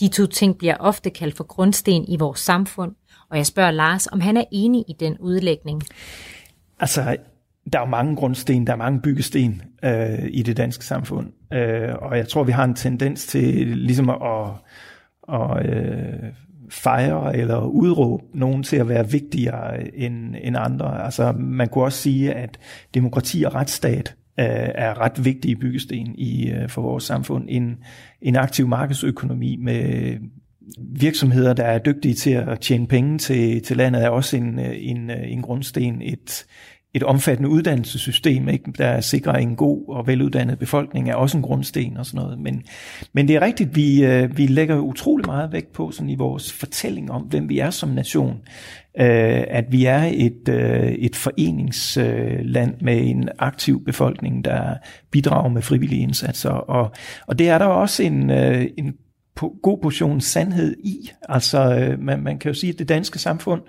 [0.00, 2.94] De to ting bliver ofte kaldt for grundsten i vores samfund,
[3.30, 5.82] og jeg spørger Lars, om han er enig i den udlægning.
[6.80, 7.16] Altså,
[7.72, 11.94] der er jo mange grundsten, der er mange byggesten øh, i det danske samfund, øh,
[12.02, 14.50] og jeg tror, vi har en tendens til ligesom at,
[15.32, 16.32] at øh,
[16.70, 21.04] fejre eller udråbe nogen til at være vigtigere end, end andre.
[21.04, 22.58] Altså, man kunne også sige, at
[22.94, 27.44] demokrati og retsstat øh, er ret vigtige byggesten i, øh, for vores samfund.
[27.48, 27.76] En,
[28.22, 30.14] en aktiv markedsøkonomi med
[30.78, 35.10] virksomheder, der er dygtige til at tjene penge til, til landet, er også en, en,
[35.10, 36.02] en grundsten.
[36.02, 36.46] Et,
[36.94, 41.96] et omfattende uddannelsessystem, ikke, der sikrer en god og veluddannet befolkning, er også en grundsten
[41.96, 42.38] og sådan noget.
[42.38, 42.62] Men,
[43.12, 46.52] men det er rigtigt, vi, øh, vi lægger utrolig meget vægt på sådan i vores
[46.52, 48.36] fortælling om, hvem vi er som nation,
[49.00, 54.74] øh, at vi er et, øh, et foreningsland med en aktiv befolkning, der
[55.10, 56.50] bidrager med frivillige indsatser.
[56.50, 56.92] Og,
[57.26, 58.94] og det er der også en, øh, en
[59.34, 61.10] god portion sandhed i.
[61.28, 63.62] Altså øh, man, man kan jo sige, at det danske samfund,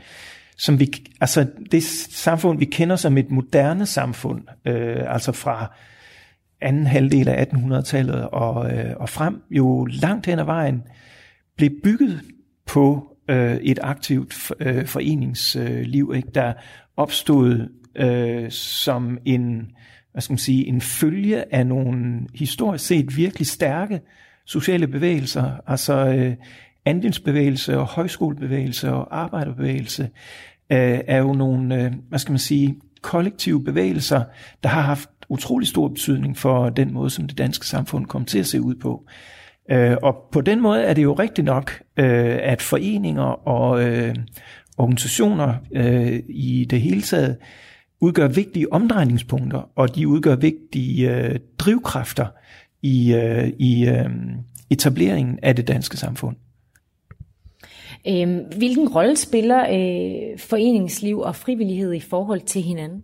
[0.57, 5.75] som vi, altså det samfund, vi kender som et moderne samfund, øh, altså fra
[6.61, 10.83] anden halvdel af 1800-tallet og, øh, og frem, jo langt hen ad vejen
[11.57, 12.21] blev bygget
[12.65, 16.53] på øh, et aktivt øh, foreningsliv, øh, ikke, der
[16.97, 19.71] opstod øh, som en,
[20.11, 24.01] hvad skal man sige, en følge af nogle historisk set virkelig stærke
[24.45, 26.33] sociale bevægelser, altså øh,
[26.85, 30.03] andelsbevægelse og højskolebevægelse og arbejderbevægelse,
[30.71, 34.23] øh, er jo nogle, øh, hvad skal man sige, kollektive bevægelser,
[34.63, 38.39] der har haft utrolig stor betydning for den måde, som det danske samfund kom til
[38.39, 39.05] at se ud på.
[39.71, 44.15] Øh, og på den måde er det jo rigtigt nok, øh, at foreninger og øh,
[44.77, 47.37] organisationer øh, i det hele taget
[48.01, 52.27] udgør vigtige omdrejningspunkter, og de udgør vigtige øh, drivkræfter
[52.81, 54.09] i, øh, i øh,
[54.69, 56.35] etableringen af det danske samfund.
[58.07, 63.03] Øh, hvilken rolle spiller øh, foreningsliv og frivillighed i forhold til hinanden?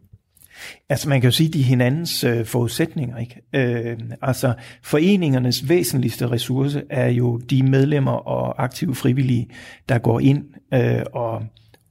[0.90, 3.18] Altså man kan jo sige, de er hinandens øh, forudsætninger.
[3.18, 3.42] Ikke?
[3.54, 9.48] Øh, altså foreningernes væsentligste ressource er jo de medlemmer og aktive frivillige,
[9.90, 11.44] der går ind øh, og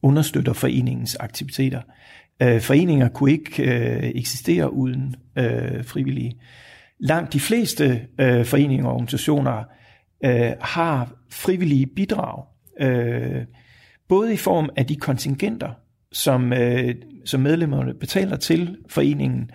[0.02, 1.80] understøtter foreningens aktiviteter.
[2.42, 6.36] Øh, foreninger kunne ikke øh, eksistere uden øh, frivillige.
[6.98, 9.64] Langt de fleste øh, foreninger og organisationer
[10.24, 12.44] øh, har frivillige bidrag
[12.80, 13.44] øh,
[14.08, 15.70] både i form af de kontingenter,
[16.12, 19.50] som, øh, som medlemmerne betaler til foreningen,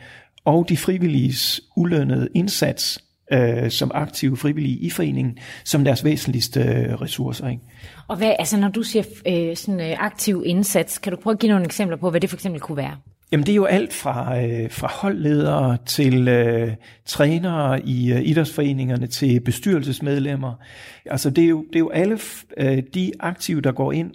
[0.45, 7.01] og de frivilliges ulønnede indsats øh, som aktive frivillige i foreningen, som deres væsentligste øh,
[7.01, 7.47] ressourcer.
[7.47, 7.63] Ikke?
[8.08, 11.39] Og hvad, altså når du siger øh, sådan øh, aktiv indsats, kan du prøve at
[11.39, 12.97] give nogle eksempler på, hvad det for eksempel kunne være?
[13.32, 16.72] Jamen det er jo alt fra, øh, fra holdledere til øh,
[17.06, 20.54] trænere i øh, idrætsforeningerne til bestyrelsesmedlemmer.
[21.06, 22.20] Altså det er jo, det er jo alle
[22.58, 24.12] øh, de aktive, der går ind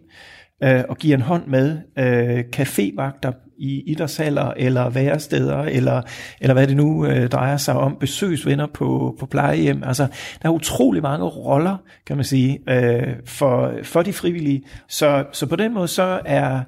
[0.63, 1.79] øh, og giver en hånd med.
[1.99, 6.03] Øh, cafévagter i idrætshaller eller væresteder, eller,
[6.41, 9.83] eller hvad det nu øh, drejer sig om, besøgsvenner på, på plejehjem.
[9.85, 10.07] Altså,
[10.43, 11.77] der er utrolig mange roller,
[12.07, 14.63] kan man sige, øh, for, for de frivillige.
[14.89, 16.61] Så, så på den måde så er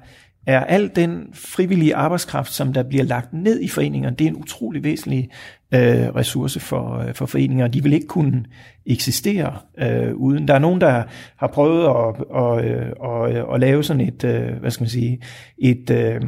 [0.47, 4.37] er al den frivillige arbejdskraft, som der bliver lagt ned i foreningerne, det er en
[4.37, 5.29] utrolig væsentlig
[5.73, 7.67] øh, ressource for, øh, for foreninger.
[7.67, 8.45] De vil ikke kunne
[8.85, 10.47] eksistere øh, uden.
[10.47, 11.03] Der er nogen, der
[11.37, 12.65] har prøvet at, at,
[13.05, 15.21] at, at, at lave sådan et, øh, hvad skal man sige,
[15.57, 16.21] et, øh,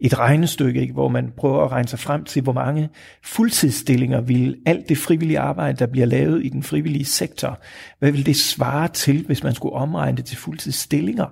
[0.00, 2.88] et regnestykke, ikke, hvor man prøver at regne sig frem til, hvor mange
[3.24, 7.60] fuldtidsstillinger vil alt det frivillige arbejde, der bliver lavet i den frivillige sektor,
[7.98, 11.26] hvad vil det svare til, hvis man skulle omregne det til fuldtidsstillinger?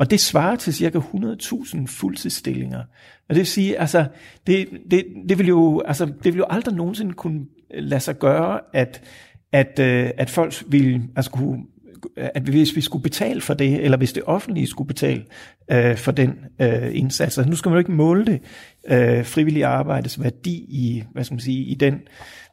[0.00, 2.78] Og det svarer til cirka 100.000 fuldtidsstillinger.
[3.28, 4.04] Og det vil sige, altså,
[4.46, 7.40] det, det, det, vil jo, altså, det vil jo aldrig nogensinde kunne
[7.74, 9.02] øh, lade sig gøre, at,
[9.52, 11.62] at, øh, at folk vil, altså, kunne,
[12.16, 15.24] at hvis vi skulle betale for det, eller hvis det offentlige skulle betale
[15.72, 17.38] øh, for den øh, indsats.
[17.38, 18.40] Altså, nu skal man jo ikke måle det
[18.90, 22.00] øh, frivillige arbejdes værdi i, hvad skal man sige, i den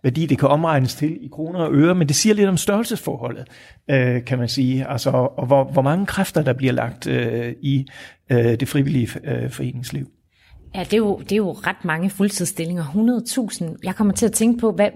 [0.04, 3.48] værdi, det kan omregnes til i kroner og øre, men det siger lidt om størrelsesforholdet,
[3.90, 7.86] øh, kan man sige, altså, og hvor, hvor mange kræfter, der bliver lagt øh, i
[8.32, 10.08] øh, det frivillige øh, foreningsliv.
[10.76, 13.76] Ja, det er, jo, det er jo ret mange fuldtidsstillinger, 100.000.
[13.84, 14.90] Jeg kommer til at tænke på, hvad,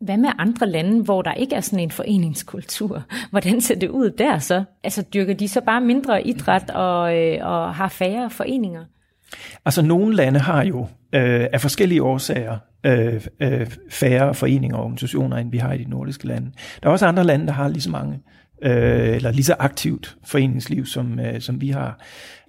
[0.00, 3.02] hvad med andre lande, hvor der ikke er sådan en foreningskultur?
[3.30, 4.64] Hvordan ser det ud der så?
[4.84, 8.84] Altså dyrker de så bare mindre idræt og, øh, og har færre foreninger?
[9.64, 10.80] Altså nogle lande har jo
[11.12, 15.90] øh, af forskellige årsager øh, øh, færre foreninger og organisationer, end vi har i de
[15.90, 16.50] nordiske lande.
[16.82, 18.18] Der er også andre lande, der har lige så mange
[18.62, 22.00] øh, eller lige så aktivt foreningsliv, som, øh, som vi har.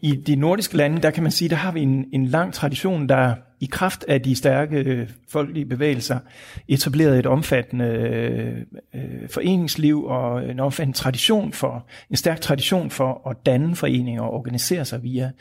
[0.01, 3.09] I de nordiske lande, der kan man sige, der har vi en, en lang tradition,
[3.09, 6.19] der i kraft af de stærke øh, folkelige bevægelser
[6.67, 8.57] etableret et omfattende øh,
[8.95, 14.33] øh foreningsliv og en omfattende tradition for, en stærk tradition for at danne foreninger og
[14.33, 15.31] organisere sig via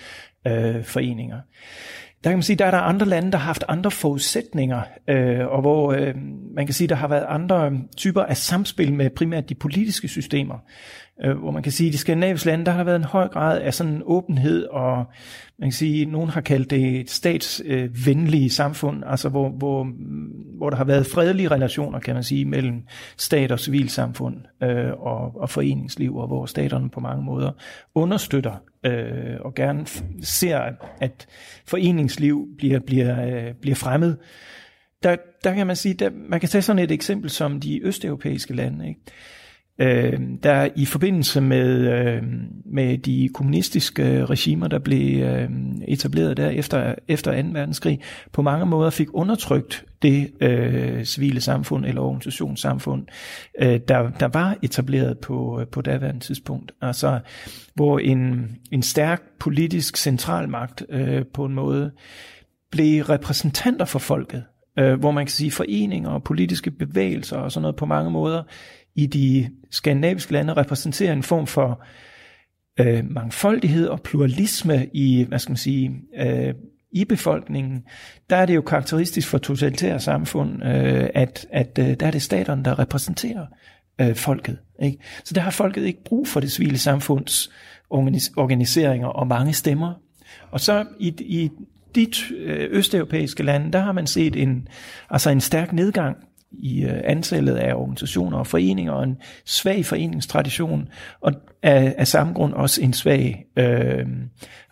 [0.49, 1.41] øh, foreninger
[2.25, 5.47] der kan man sige, der er der andre lande, der har haft andre forudsætninger, øh,
[5.47, 6.15] og hvor øh,
[6.55, 10.59] man kan sige, der har været andre typer af samspil med primært de politiske systemer.
[11.25, 13.05] Øh, hvor man kan sige, at i de skandinaviske lande, der har der været en
[13.05, 15.05] høj grad af sådan åbenhed, og
[15.59, 19.87] man kan sige, nogen har kaldt det et statsvenlige øh, samfund, altså hvor, hvor,
[20.57, 22.83] hvor der har været fredelige relationer, kan man sige, mellem
[23.17, 27.53] stat og civilsamfund øh, og, og foreningsliv, og hvor staterne på mange måder
[27.95, 29.87] understøtter øh, og gerne
[30.23, 30.61] ser,
[31.01, 31.27] at
[31.67, 34.19] foreningsliv bliver, bliver, øh, bliver fremmet.
[35.03, 38.55] Der, der kan man sige, der, man kan tage sådan et eksempel som de østeuropæiske
[38.55, 38.89] lande.
[38.89, 39.01] Ikke?
[39.79, 42.23] Øh, der i forbindelse med, øh,
[42.65, 45.51] med de kommunistiske regimer, der blev øh,
[45.89, 47.49] etableret der efter, efter 2.
[47.53, 48.01] verdenskrig,
[48.33, 53.07] på mange måder fik undertrykt det øh, civile samfund eller organisationssamfund,
[53.61, 56.73] øh, der, der var etableret på, øh, på daværende tidspunkt.
[56.83, 57.21] Altså,
[57.75, 61.91] hvor en, en stærk politisk centralmagt øh, på en måde
[62.71, 64.45] blev repræsentanter for folket,
[64.79, 68.43] øh, hvor man kan sige foreninger og politiske bevægelser og sådan noget på mange måder
[68.95, 71.85] i de skandinaviske lande repræsenterer en form for
[72.81, 76.55] øh, mangfoldighed og pluralisme i, hvad skal man sige, øh,
[76.93, 77.83] i befolkningen,
[78.31, 82.23] der er det jo karakteristisk for totalitære samfund, øh, at, at øh, der er det
[82.23, 83.47] staterne, der repræsenterer
[84.01, 84.59] øh, folket.
[84.83, 84.99] Ikke?
[85.25, 87.51] Så der har folket ikke brug for det civile samfunds
[87.95, 89.95] organis- organiseringer og mange stemmer.
[90.51, 91.51] Og så i, i
[91.95, 94.69] de øh, østeuropæiske lande, der har man set en,
[95.11, 96.17] altså en stærk nedgang
[96.53, 100.89] i øh, antallet af organisationer og foreninger, og en svag foreningstradition,
[101.21, 104.07] og af, af samme grund også en svag, øh,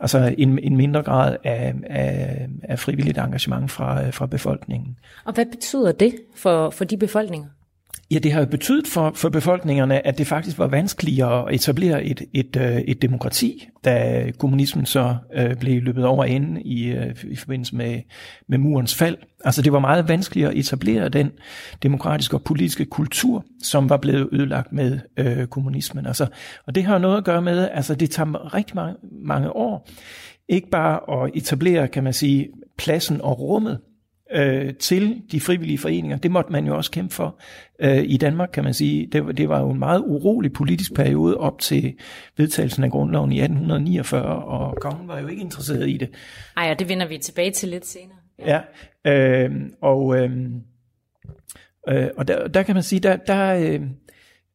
[0.00, 4.96] altså en, en mindre grad af, af, af frivilligt engagement fra, øh, fra befolkningen.
[5.24, 7.48] Og hvad betyder det for, for de befolkninger?
[8.10, 12.04] Ja, det har jo betydet for, for befolkningerne, at det faktisk var vanskeligere at etablere
[12.04, 17.16] et, et, øh, et demokrati, da kommunismen så øh, blev løbet over ende i, øh,
[17.24, 18.00] i forbindelse med,
[18.48, 19.16] med murens fald.
[19.44, 21.30] Altså det var meget vanskeligere at etablere den
[21.82, 26.06] demokratiske og politiske kultur, som var blevet ødelagt med øh, kommunismen.
[26.06, 26.26] Altså,
[26.66, 29.88] og det har noget at gøre med, altså det tager rigtig mange, mange år,
[30.48, 33.78] ikke bare at etablere, kan man sige, pladsen og rummet
[34.32, 36.16] øh, til de frivillige foreninger.
[36.16, 37.38] Det måtte man jo også kæmpe for
[37.80, 39.06] øh, i Danmark, kan man sige.
[39.12, 41.94] Det, det var jo en meget urolig politisk periode op til
[42.36, 46.08] vedtagelsen af grundloven i 1849, og kongen var jo ikke interesseret i det.
[46.56, 48.16] Ej, og det vender vi tilbage til lidt senere.
[48.38, 48.60] Ja,
[49.04, 49.50] ja øh,
[49.82, 50.30] og, øh,
[51.88, 53.80] øh, og der, der kan man sige, der, der, øh,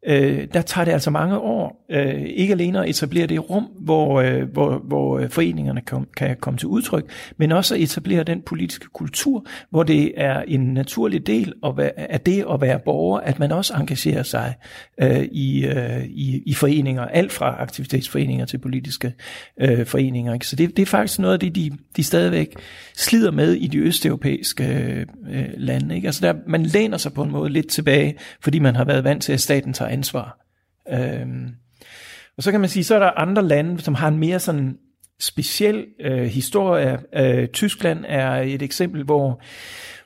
[0.07, 4.21] øh, der tager det altså mange år, øh, ikke alene at etablere det rum, hvor,
[4.21, 8.41] øh, hvor, hvor øh, foreningerne kom, kan komme til udtryk, men også at etablere den
[8.41, 13.39] politiske kultur, hvor det er en naturlig del af, af det at være borger, at
[13.39, 14.53] man også engagerer sig
[15.01, 19.13] øh, i, øh, i, i foreninger, alt fra aktivitetsforeninger til politiske
[19.61, 20.33] øh, foreninger.
[20.33, 20.47] Ikke?
[20.47, 22.55] Så det, det er faktisk noget af det, de, de stadigvæk
[22.95, 24.65] slider med i de østeuropæiske
[25.31, 25.95] øh, lande.
[25.95, 26.05] Ikke?
[26.07, 29.23] Altså der, man læner sig på en måde lidt tilbage, fordi man har været vant
[29.23, 30.45] til, at staten tager ansvar.
[30.89, 31.55] Øhm,
[32.37, 34.77] og så kan man sige, så er der andre lande, som har en mere sådan
[35.19, 36.99] speciel øh, historie.
[37.15, 39.41] Øh, Tyskland er et eksempel, hvor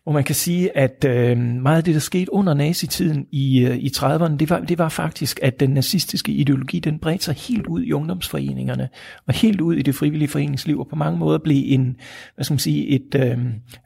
[0.06, 3.78] hvor man kan sige, at øh, meget af det, der skete under nazitiden i, øh,
[3.78, 7.68] i 30'erne, det var, det var faktisk, at den nazistiske ideologi, den bredte sig helt
[7.68, 8.90] ud i ungdomsforeningerne,
[9.28, 11.96] og helt ud i det frivillige foreningsliv, og på mange måder blev en,
[12.36, 13.38] hvad skal man sige, et, øh,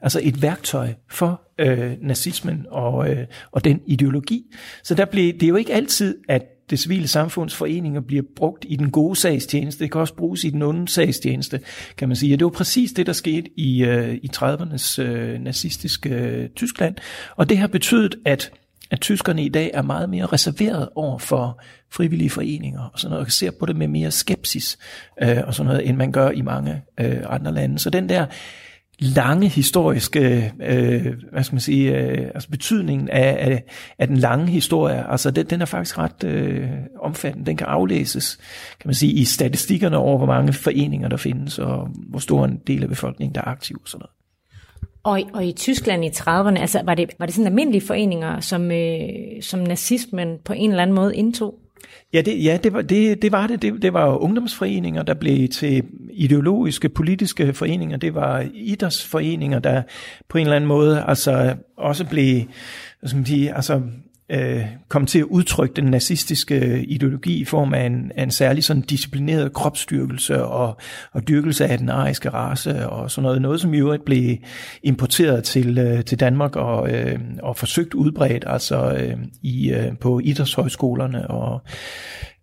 [0.02, 4.42] altså et værktøj for øh, nazismen og, øh, og den ideologi.
[4.84, 8.64] Så der blev, det er jo ikke altid, at det civile samfunds foreninger bliver brugt
[8.68, 9.84] i den gode sagstjeneste.
[9.84, 11.60] Det kan også bruges i den onde sagstjeneste,
[11.96, 12.34] kan man sige.
[12.34, 16.94] Og det var præcis det, der skete i, øh, i 30'ernes øh, nazistiske øh, Tyskland.
[17.36, 18.52] Og det har betydet, at
[18.90, 21.60] at tyskerne i dag er meget mere reserveret over for
[21.90, 24.78] frivillige foreninger og sådan noget, og ser på det med mere skepsis
[25.22, 27.78] øh, og sådan noget, end man gør i mange øh, andre lande.
[27.78, 28.26] Så den der
[29.00, 33.64] lange historiske, øh, hvad skal man sige, øh, altså betydningen af, af,
[33.98, 36.68] af den lange historie, altså den, den er faktisk ret øh,
[37.00, 37.46] omfattende.
[37.46, 38.38] Den kan aflæses,
[38.80, 42.60] kan man sige, i statistikkerne over, hvor mange foreninger der findes, og hvor stor en
[42.66, 44.10] del af befolkningen, der er aktiv og sådan noget.
[45.02, 48.70] Og, og i Tyskland i 30'erne, altså var det, var det sådan almindelige foreninger, som,
[48.70, 49.08] øh,
[49.40, 51.59] som nazismen på en eller anden måde indtog?
[52.12, 53.62] Ja, det, ja, det, var, det, det var det.
[53.62, 53.82] det.
[53.82, 57.96] Det var ungdomsforeninger, der blev til ideologiske, politiske foreninger.
[57.96, 59.82] Det var idrætsforeninger, der
[60.28, 62.42] på en eller anden måde altså også blev,
[63.04, 63.82] som de, altså
[64.30, 68.30] øh, kom til at udtrykke den nazistiske øh, ideologi i form af en, af en
[68.30, 70.76] særlig sådan disciplineret kropsstyrkelse og,
[71.12, 73.42] og dyrkelse af den ariske race og sådan noget.
[73.42, 74.36] Noget, som i øvrigt blev
[74.82, 80.20] importeret til, øh, til Danmark og, øh, og forsøgt udbredt altså øh, i, øh, på
[80.24, 81.60] idrætshøjskolerne og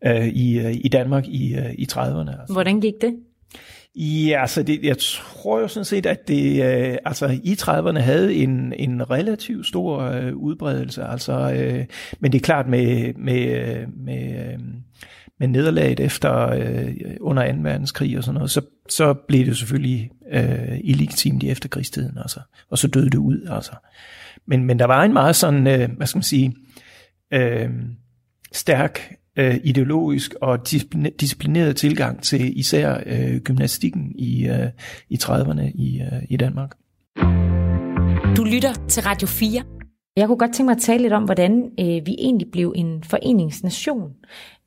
[0.06, 2.40] øh, i, øh, i Danmark i, øh, i 30'erne.
[2.40, 2.54] Altså.
[2.54, 3.14] Hvordan gik det?
[4.00, 8.36] Ja, altså det, jeg tror jo sådan set, at det, øh, altså i 30'erne havde
[8.36, 11.86] en, en relativt stor øh, udbredelse, altså, øh,
[12.20, 14.60] men det er klart med, med, øh, med, øh,
[15.40, 17.60] med nederlaget efter øh, under 2.
[17.62, 22.40] verdenskrig og sådan noget, så, så blev det selvfølgelig øh, illegitimt i efterkrigstiden, altså,
[22.70, 23.72] og så døde det ud, altså.
[24.46, 26.56] Men, men der var en meget sådan, øh, hvad skal man sige,
[27.34, 27.70] øh,
[28.52, 30.70] stærk øh, ideologisk og
[31.20, 34.70] disciplineret tilgang til især øh, gymnastikken i, øh,
[35.10, 36.76] i 30'erne i, øh, i Danmark.
[38.38, 39.64] Du lytter til Radio 4.
[40.16, 43.04] Jeg kunne godt tænke mig at tale lidt om, hvordan øh, vi egentlig blev en
[43.04, 44.12] foreningsnation.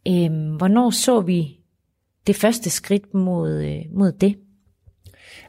[0.09, 1.57] Øh, hvornår så vi
[2.27, 4.37] det første skridt mod, øh, mod det?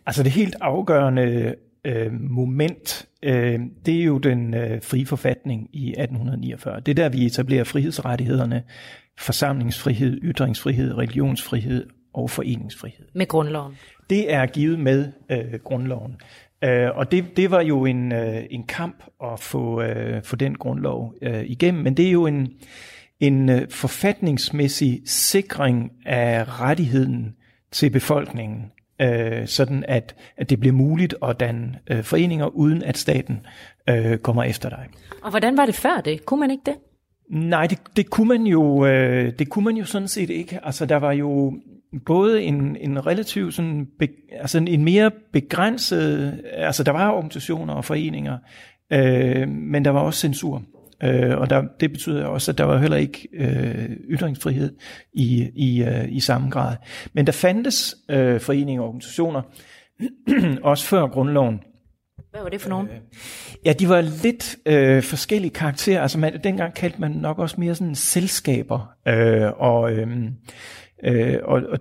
[0.06, 1.56] Altså det helt afgørende
[1.86, 6.80] øh, moment, øh, det er jo den øh, frie forfatning i 1849.
[6.80, 8.64] Det er der, vi etablerer frihedsrettighederne
[9.22, 13.06] forsamlingsfrihed, ytringsfrihed, religionsfrihed og foreningsfrihed.
[13.16, 13.78] Med grundloven?
[14.10, 16.16] Det er givet med øh, grundloven.
[16.64, 20.56] Øh, og det, det var jo en, øh, en kamp at få, øh, få den
[20.56, 22.50] grundlov øh, igennem, men det er jo en,
[23.20, 27.36] en øh, forfatningsmæssig sikring af rettigheden
[27.72, 32.98] til befolkningen, øh, sådan at, at det bliver muligt at danne øh, foreninger, uden at
[32.98, 33.46] staten
[33.90, 34.88] øh, kommer efter dig.
[35.24, 36.26] Og hvordan var det før det?
[36.26, 36.76] Kunne man ikke det?
[37.32, 40.60] Nej, det, det, kunne man jo, øh, det kunne man jo sådan set ikke.
[40.64, 41.54] Altså, der var jo
[42.06, 47.86] både en, en relativ sådan, be, altså en mere begrænset, altså der var organisationer og
[47.86, 48.38] foreninger,
[48.94, 50.64] øh, men der var også censur.
[51.04, 54.76] Øh, og der, det betyder også, at der var heller ikke øh, ytringsfrihed
[55.14, 56.76] i, i, øh, i samme grad.
[57.14, 59.42] Men der fandtes øh, foreninger og organisationer,
[60.72, 61.60] også før grundloven,
[62.32, 62.88] hvad var det for nogen?
[62.88, 62.94] Øh,
[63.66, 66.02] ja, de var lidt øh, forskellige karakterer.
[66.02, 68.94] Altså man, dengang kaldte man nok også mere sådan selskaber.
[69.08, 70.08] Øh, og, øh,
[71.04, 71.80] øh, og, og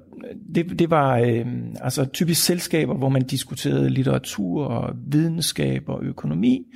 [0.54, 1.46] det, det var øh,
[1.80, 6.66] altså typisk selskaber, hvor man diskuterede litteratur og videnskab og økonomi.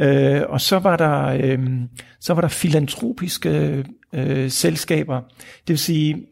[0.00, 1.66] Øh, og så var der øh,
[2.20, 6.26] så var der filantropiske øh, selskaber, det vil sige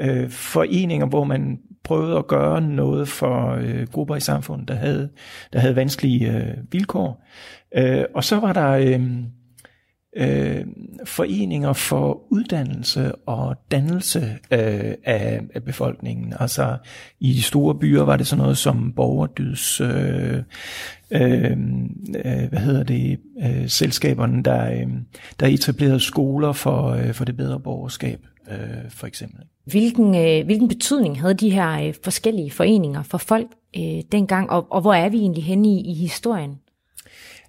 [0.00, 1.58] øh, foreninger, hvor man
[1.88, 5.08] prøvede at gøre noget for øh, grupper i samfundet, der havde,
[5.52, 7.24] der havde vanskelige øh, vilkår.
[7.76, 9.00] Øh, og så var der øh,
[10.16, 10.64] øh,
[11.04, 14.20] foreninger for uddannelse og dannelse
[14.52, 16.34] øh, af, af befolkningen.
[16.40, 16.76] Altså
[17.20, 20.42] i de store byer var det sådan noget som borgerdyds, øh,
[21.10, 21.50] øh,
[22.24, 24.88] øh, hvad hedder det, øh, selskaberne, der, øh,
[25.40, 28.20] der etablerede skoler for, øh, for det bedre borgerskab,
[28.50, 29.40] øh, for eksempel.
[29.64, 33.46] Hvilken, øh, hvilken betydning havde de her øh, forskellige foreninger for folk
[33.76, 36.58] øh, dengang, og, og hvor er vi egentlig henne i, i historien?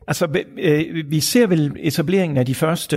[0.08, 0.28] Altså,
[0.58, 2.96] øh, vi ser vel etableringen af de første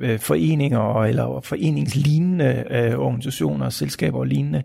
[0.00, 4.62] øh, foreninger eller foreningslignende øh, organisationer, selskaber og lignende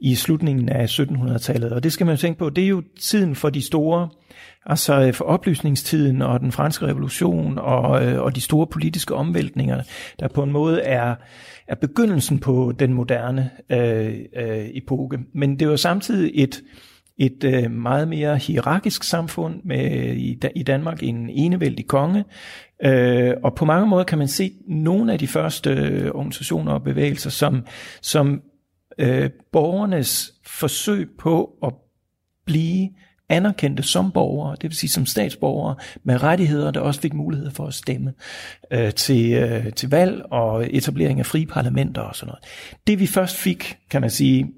[0.00, 1.72] i slutningen af 1700-tallet.
[1.72, 4.08] Og det skal man jo tænke på, det er jo tiden for de store,
[4.66, 9.82] altså for oplysningstiden og den franske revolution og, øh, og de store politiske omvæltninger,
[10.20, 11.14] der på en måde er
[11.68, 15.18] er begyndelsen på den moderne øh, øh, epoke.
[15.34, 16.62] Men det var samtidig et,
[17.18, 22.24] et øh, meget mere hierarkisk samfund med i, i Danmark en enevældig konge.
[22.84, 26.82] Øh, og på mange måder kan man se nogle af de første øh, organisationer og
[26.82, 27.66] bevægelser som,
[28.02, 28.42] som
[28.98, 31.74] øh, borgernes forsøg på at
[32.46, 32.88] blive
[33.28, 37.66] anerkendte som borgere, det vil sige som statsborgere, med rettigheder, der også fik mulighed for
[37.66, 38.12] at stemme
[38.70, 42.44] øh, til, øh, til valg og etablering af frie parlamenter og sådan noget.
[42.86, 44.52] Det vi først fik, kan man sige,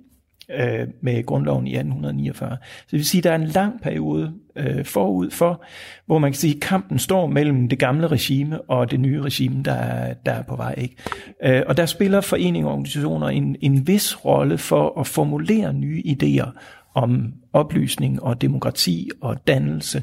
[0.50, 2.56] øh, med grundloven i 1849.
[2.60, 5.64] Så det vil sige, at der er en lang periode øh, forud for,
[6.06, 9.62] hvor man kan sige, at kampen står mellem det gamle regime og det nye regime,
[9.62, 10.74] der er, der er på vej.
[10.78, 10.96] Ikke?
[11.44, 16.02] Øh, og der spiller foreninger og organisationer en, en vis rolle for at formulere nye
[16.06, 16.50] idéer
[16.96, 20.02] om oplysning og demokrati og dannelse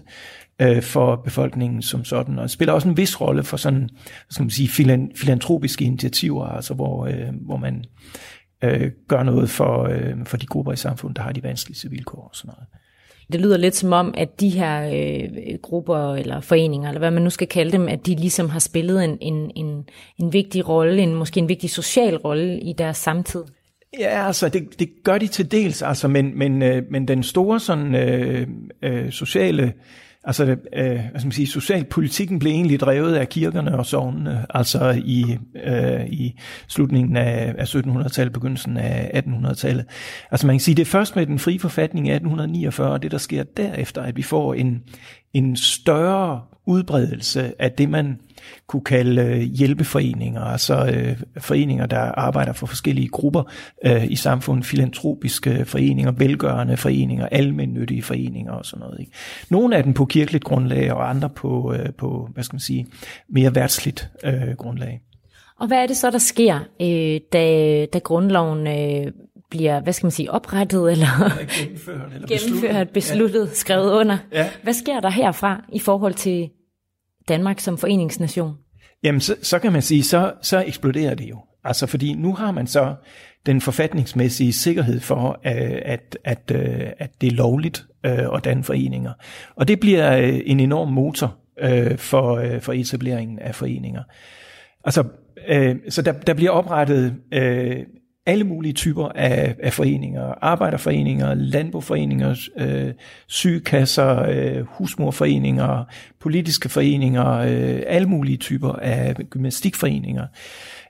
[0.62, 3.90] øh, for befolkningen som sådan, og spiller også en vis rolle for sådan,
[4.30, 4.70] skal man sige,
[5.16, 7.86] filantropiske initiativer, altså hvor, øh, hvor man
[8.64, 12.22] øh, gør noget for, øh, for de grupper i samfundet, der har de vanskeligste vilkår
[12.22, 12.68] og sådan noget.
[13.32, 17.24] Det lyder lidt som om, at de her øh, grupper eller foreninger, eller hvad man
[17.24, 19.86] nu skal kalde dem, at de ligesom har spillet en, en, en,
[20.18, 23.44] en vigtig rolle, en, måske en vigtig social rolle i deres samtid.
[24.00, 27.60] Ja, altså det, det gør de til dels, altså, men, men, øh, men den store
[27.60, 28.48] sådan, øh,
[28.82, 29.74] øh, sociale
[30.26, 35.02] Altså, øh, hvad skal man sige, socialpolitikken blev egentlig drevet af kirkerne og sovnene, altså
[35.06, 39.86] i, øh, i slutningen af, af 1700-tallet, begyndelsen af 1800-tallet.
[40.32, 43.18] Altså man kan sige, det er først med den frie forfatning af 1849, det der
[43.18, 44.84] sker derefter, at vi får en,
[45.34, 48.20] en større udbredelse af det, man
[48.68, 53.44] kunne kalde øh, hjælpeforeninger, altså øh, foreninger, der arbejder for forskellige grupper
[53.86, 59.00] øh, i samfundet, filantropiske foreninger, velgørende foreninger, almennyttige foreninger og sådan noget.
[59.00, 59.12] Ikke?
[59.50, 62.88] Nogle af dem på kirkeligt grundlag, og andre på, øh, på hvad skal man sige,
[63.30, 65.02] mere værtsligt øh, grundlag.
[65.60, 69.12] Og hvad er det så, der sker, øh, da, da grundloven øh,
[69.50, 71.08] bliver, hvad skal man sige, oprettet eller
[71.60, 73.54] gennemført, eller gennemført besluttet, besluttet ja.
[73.54, 74.18] skrevet under?
[74.32, 74.50] Ja.
[74.64, 76.50] Hvad sker der herfra i forhold til
[77.28, 78.54] Danmark som foreningsnation?
[79.04, 81.40] Jamen, så, så kan man sige, så, så eksploderer det jo.
[81.64, 82.96] Altså, fordi nu har man så
[83.46, 88.64] den forfatningsmæssige sikkerhed for, øh, at, at, øh, at det er lovligt øh, at danne
[88.64, 89.14] foreninger.
[89.56, 90.12] Og det bliver
[90.46, 91.38] en enorm motor
[91.98, 94.04] for, for etableringen af foreninger.
[94.86, 95.04] Altså,
[95.90, 97.16] så der, der bliver oprettet
[98.26, 102.94] alle mulige typer af, af foreninger, arbejderforeninger, landboforeninger, øh,
[103.28, 105.84] sygekasser, øh, husmorforeninger,
[106.20, 110.24] politiske foreninger, øh, alle mulige typer af gymnastikforeninger,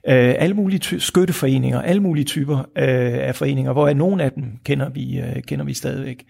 [0.08, 4.44] øh, alle mulige ty- skytteforeninger, alle mulige typer øh, af foreninger, hvor nogle af dem
[4.64, 6.24] kender vi, øh, kender vi stadigvæk.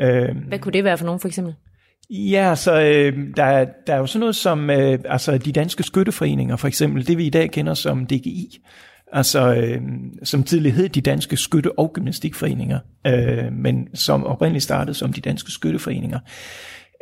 [0.00, 1.54] Øh, Hvad kunne det være for nogen for eksempel?
[2.10, 6.56] Ja, så øh, der, der er jo sådan noget som øh, altså de danske skytteforeninger,
[6.56, 8.58] for eksempel, det vi i dag kender som DGI,
[9.12, 9.80] altså øh,
[10.22, 15.20] som tidligere hed de danske skytte- og gymnastikforeninger, øh, men som oprindeligt startede som de
[15.20, 16.18] danske skytteforeninger.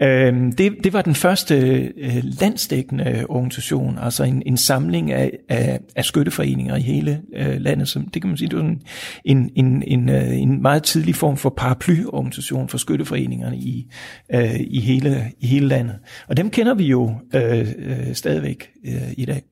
[0.02, 1.54] Øh, det, det var den første
[1.96, 7.88] øh, landsdækkende organisation, altså en, en samling af, af, af skytteforeninger i hele øh, landet.
[7.88, 8.82] Som, det kan man sige, det var en,
[9.24, 13.90] en, en, en, øh, en meget tidlig form for paraplyorganisation for skytteforeningerne i,
[14.34, 15.96] øh, i, hele, i hele landet.
[16.28, 19.42] Og dem kender vi jo øh, øh, stadigvæk øh, i dag.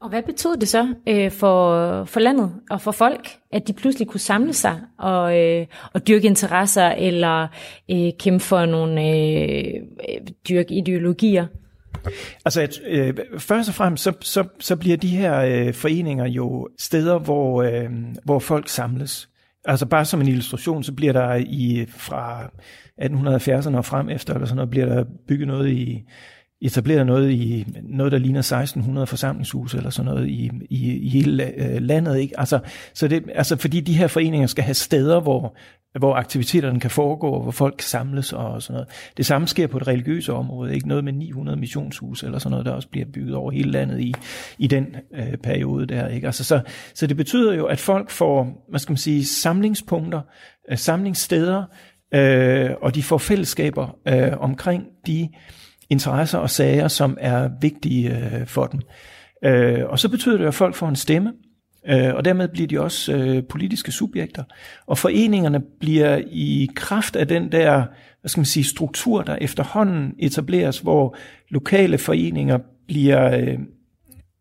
[0.00, 4.08] Og hvad betød det så øh, for, for landet og for folk, at de pludselig
[4.08, 7.48] kunne samle sig og, øh, og dyrke interesser eller
[7.90, 9.74] øh, kæmpe for nogle øh,
[10.48, 11.46] dyrke ideologier?
[12.44, 17.18] Altså øh, først og fremmest så, så, så bliver de her øh, foreninger jo steder,
[17.18, 17.90] hvor, øh,
[18.24, 19.28] hvor folk samles.
[19.64, 22.50] Altså bare som en illustration, så bliver der i fra
[23.02, 26.04] 1870'erne og frem efter, eller sådan noget, bliver der bygget noget i
[26.60, 31.54] etableret noget i noget, der ligner 1600 forsamlingshuse eller sådan noget i, i, i hele
[31.56, 32.18] øh, landet.
[32.18, 32.40] Ikke?
[32.40, 32.58] Altså,
[32.94, 35.56] så det, altså, fordi de her foreninger skal have steder, hvor,
[35.98, 38.88] hvor aktiviteterne kan foregå, og hvor folk kan samles og sådan noget.
[39.16, 40.74] Det samme sker på det religiøse område.
[40.74, 44.00] Ikke noget med 900 missionshuse eller sådan noget, der også bliver bygget over hele landet
[44.00, 44.14] i,
[44.58, 46.08] i den øh, periode der.
[46.08, 46.26] Ikke?
[46.26, 46.60] Altså, så,
[46.94, 50.20] så det betyder jo, at folk får, hvad skal man sige, samlingspunkter,
[50.70, 51.64] øh, samlingssteder,
[52.14, 55.28] øh, og de får fællesskaber øh, omkring de
[55.90, 58.80] interesser og sager, som er vigtige øh, for dem.
[59.44, 61.32] Øh, og så betyder det, at folk får en stemme,
[61.88, 64.44] øh, og dermed bliver de også øh, politiske subjekter.
[64.86, 67.84] Og foreningerne bliver i kraft af den der
[68.20, 71.16] hvad skal man sige, struktur, der efterhånden etableres, hvor
[71.50, 73.58] lokale foreninger bliver øh,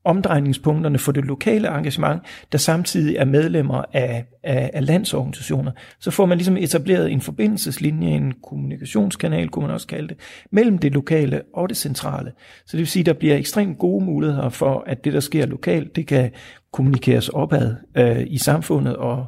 [0.08, 6.26] omdrejningspunkterne for det lokale engagement, der samtidig er medlemmer af, af, af landsorganisationer, så får
[6.26, 10.18] man ligesom etableret en forbindelseslinje, en kommunikationskanal, kunne man også kalde det,
[10.52, 12.32] mellem det lokale og det centrale.
[12.66, 15.46] Så det vil sige, at der bliver ekstremt gode muligheder for, at det, der sker
[15.46, 16.32] lokalt, det kan
[16.72, 19.26] kommunikeres opad øh, i samfundet og,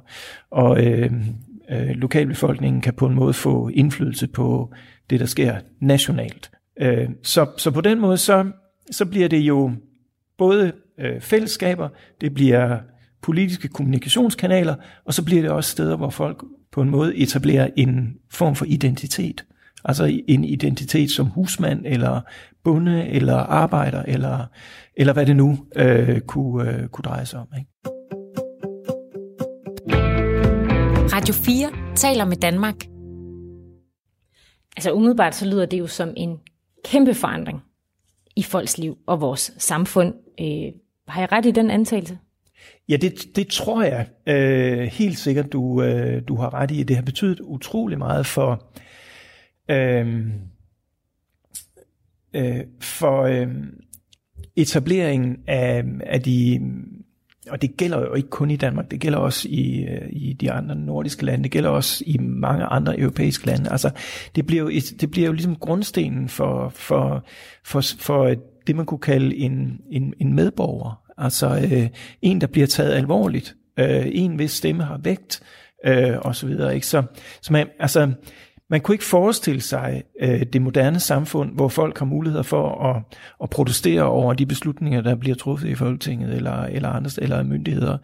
[0.51, 1.11] og, øh,
[1.71, 4.73] øh, lokalbefolkningen kan på en måde få indflydelse på
[5.09, 6.51] det, der sker nationalt.
[6.81, 8.45] Øh, så, så på den måde, så,
[8.91, 9.71] så bliver det jo
[10.39, 11.89] både øh, fællesskaber,
[12.21, 12.77] det bliver
[13.21, 14.75] politiske kommunikationskanaler,
[15.05, 18.65] og så bliver det også steder, hvor folk på en måde etablerer en form for
[18.65, 19.45] identitet.
[19.85, 22.21] Altså en identitet som husmand, eller
[22.63, 24.45] bonde, eller arbejder, eller,
[24.95, 27.47] eller hvad det nu øh, kunne, øh, kunne dreje sig om.
[27.57, 27.69] Ikke?
[31.15, 32.75] Radio 4 taler med Danmark.
[34.77, 36.37] Altså umiddelbart så lyder det jo som en
[36.85, 37.61] kæmpe forandring
[38.39, 40.13] i folks liv og vores samfund.
[40.41, 40.71] Øh,
[41.07, 42.17] har jeg ret i den antagelse?
[42.89, 46.83] Ja, det, det tror jeg øh, helt sikkert, du, øh, du har ret i.
[46.83, 48.71] Det har betydet utrolig meget for,
[49.69, 50.27] øh,
[52.33, 53.47] øh, for øh,
[54.55, 56.59] etableringen af, af de
[57.49, 60.51] og det gælder jo ikke kun i Danmark, det gælder også i, øh, i de
[60.51, 63.71] andre nordiske lande, det gælder også i mange andre europæiske lande.
[63.71, 63.89] Altså,
[64.35, 64.69] det bliver jo,
[65.01, 67.25] det bliver jo ligesom grundstenen for, for,
[67.65, 68.35] for, for
[68.67, 71.01] det, man kunne kalde en, en, en medborger.
[71.17, 71.87] Altså øh,
[72.21, 75.41] en, der bliver taget alvorligt, øh, en hvis stemme har vægt,
[75.85, 76.75] øh, og så videre.
[76.75, 76.87] Ikke?
[76.87, 77.03] Så,
[77.41, 78.11] så man, altså,
[78.69, 83.03] man kunne ikke forestille sig øh, det moderne samfund, hvor folk har muligheder for at,
[83.43, 87.97] at protestere over de beslutninger, der bliver truffet i Folketinget eller, eller andre eller myndigheder,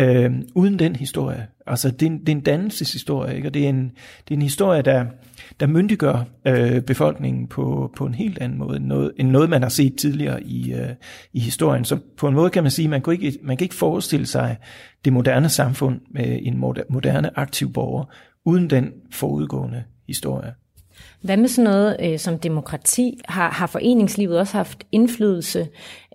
[0.00, 1.46] øh, uden den historie.
[1.66, 3.48] Altså det er en, det er en dannelseshistorie, ikke?
[3.48, 3.82] og det er en,
[4.28, 5.04] det er en historie, der,
[5.60, 9.62] der myndiggør øh, befolkningen på, på en helt anden måde, end noget, end noget man
[9.62, 10.88] har set tidligere i, øh,
[11.32, 11.84] i historien.
[11.84, 14.56] Så på en måde kan man sige, man kan ikke, man kan ikke forestille sig
[15.04, 18.04] det moderne samfund med en moderne aktiv borger,
[18.44, 20.54] uden den forudgående historie.
[21.20, 23.20] Hvad med sådan noget øh, som demokrati?
[23.24, 25.68] Har, har foreningslivet også haft indflydelse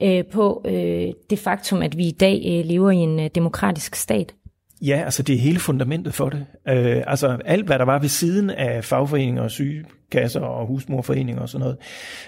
[0.03, 3.95] øh, på øh, det faktum, at vi i dag øh, lever i en øh, demokratisk
[3.95, 4.33] stat?
[4.81, 6.45] Ja, altså det er hele fundamentet for det.
[6.67, 11.49] Øh, altså alt, hvad der var ved siden af fagforeninger og sygekasser og husmorforeninger og
[11.49, 11.77] sådan noget.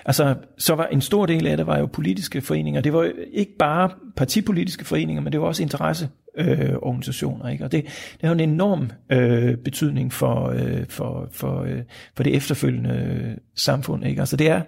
[0.05, 2.81] Altså, så var en stor del af det var jo politiske foreninger.
[2.81, 7.45] Det var jo ikke bare partipolitiske foreninger, men det var også interesseorganisationer.
[7.45, 7.51] øh.
[7.51, 7.63] Ikke?
[7.65, 7.83] Og det,
[8.21, 11.81] det har en enorm øh, betydning for, øh, for, for, øh,
[12.15, 14.05] for det efterfølgende øh, samfund.
[14.05, 14.19] Ikke?
[14.19, 14.61] Altså det er,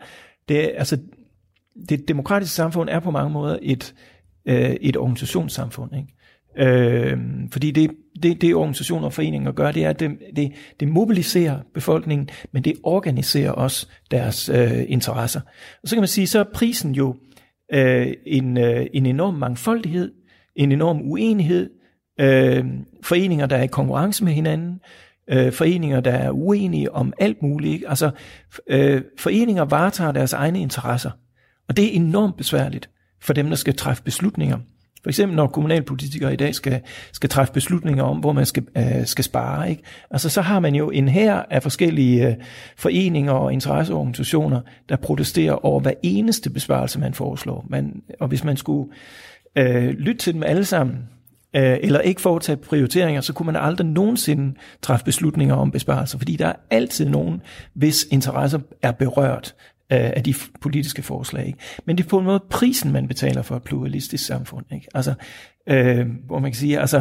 [0.49, 0.97] det er, altså
[1.89, 3.93] det demokratiske samfund er på mange måder et,
[4.45, 5.95] øh, et organisationssamfund.
[5.95, 6.15] Ikke?
[6.57, 7.17] Øh,
[7.51, 7.91] fordi det,
[8.23, 12.63] det, det organisationer og foreninger gør, det er, at det, det, det mobiliserer befolkningen, men
[12.63, 15.41] det organiserer også deres øh, interesser.
[15.83, 17.15] Og så kan man sige, så er prisen jo
[17.73, 20.11] øh, en, øh, en enorm mangfoldighed,
[20.55, 21.69] en enorm uenighed,
[22.19, 22.65] øh,
[23.03, 24.79] foreninger, der er i konkurrence med hinanden,
[25.29, 27.83] øh, foreninger, der er uenige om alt muligt.
[27.87, 28.11] Altså,
[28.67, 31.11] øh, foreninger varetager deres egne interesser,
[31.69, 32.89] og det er enormt besværligt
[33.21, 34.57] for dem, der skal træffe beslutninger.
[35.05, 36.81] For eksempel når kommunalpolitikere i dag skal,
[37.13, 39.69] skal træffe beslutninger om, hvor man skal, øh, skal spare.
[39.69, 39.83] Ikke?
[40.11, 42.35] Altså så har man jo en her af forskellige øh,
[42.77, 47.65] foreninger og interesseorganisationer, der protesterer over hver eneste besparelse, man foreslår.
[47.69, 48.91] Man, og hvis man skulle
[49.55, 50.97] øh, lytte til dem alle sammen,
[51.55, 56.35] øh, eller ikke foretage prioriteringer, så kunne man aldrig nogensinde træffe beslutninger om besparelser, fordi
[56.35, 57.41] der er altid nogen,
[57.73, 59.55] hvis interesser er berørt
[59.89, 61.47] af de politiske forslag.
[61.47, 61.59] Ikke?
[61.85, 64.65] Men det er på en måde prisen, man betaler for et pluralistisk samfund.
[64.71, 64.87] Ikke?
[64.93, 65.13] Altså,
[65.69, 66.97] øh, hvor man kan sige, altså,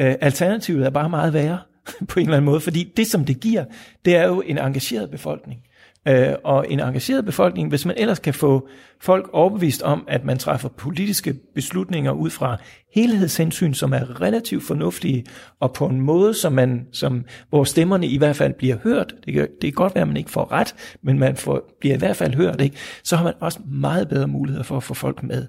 [0.00, 1.58] øh, alternativet er bare meget værre
[2.08, 3.64] på en eller anden måde, fordi det, som det giver,
[4.04, 5.60] det er jo en engageret befolkning.
[6.08, 8.68] Øh, og en engageret befolkning, hvis man ellers kan få
[9.00, 12.56] folk overbevist om, at man træffer politiske beslutninger ud fra
[12.94, 15.24] helhedshensyn, som er relativt fornuftige,
[15.60, 19.34] og på en måde, som man, som, hvor stemmerne i hvert fald bliver hørt, det
[19.34, 21.98] kan, det kan godt være, at man ikke får ret, men man får, bliver i
[21.98, 22.76] hvert fald hørt, ikke?
[23.04, 25.46] så har man også meget bedre muligheder for at få folk med.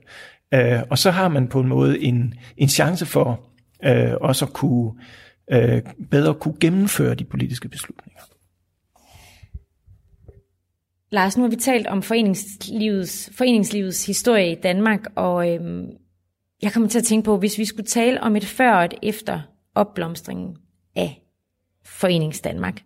[0.54, 3.40] Øh, og så har man på en måde en, en chance for
[3.86, 4.92] øh, også at kunne
[5.52, 5.82] øh,
[6.12, 8.22] bedre kunne gennemføre de politiske beslutninger.
[11.12, 15.88] Lars, nu har vi talt om foreningslivets, foreningslivets historie i Danmark, og øhm,
[16.62, 18.94] jeg kommer til at tænke på, hvis vi skulle tale om et før og et
[19.04, 19.42] efter
[19.76, 20.58] opblomstringen
[20.96, 21.22] af
[21.86, 22.82] Forenings Danmark.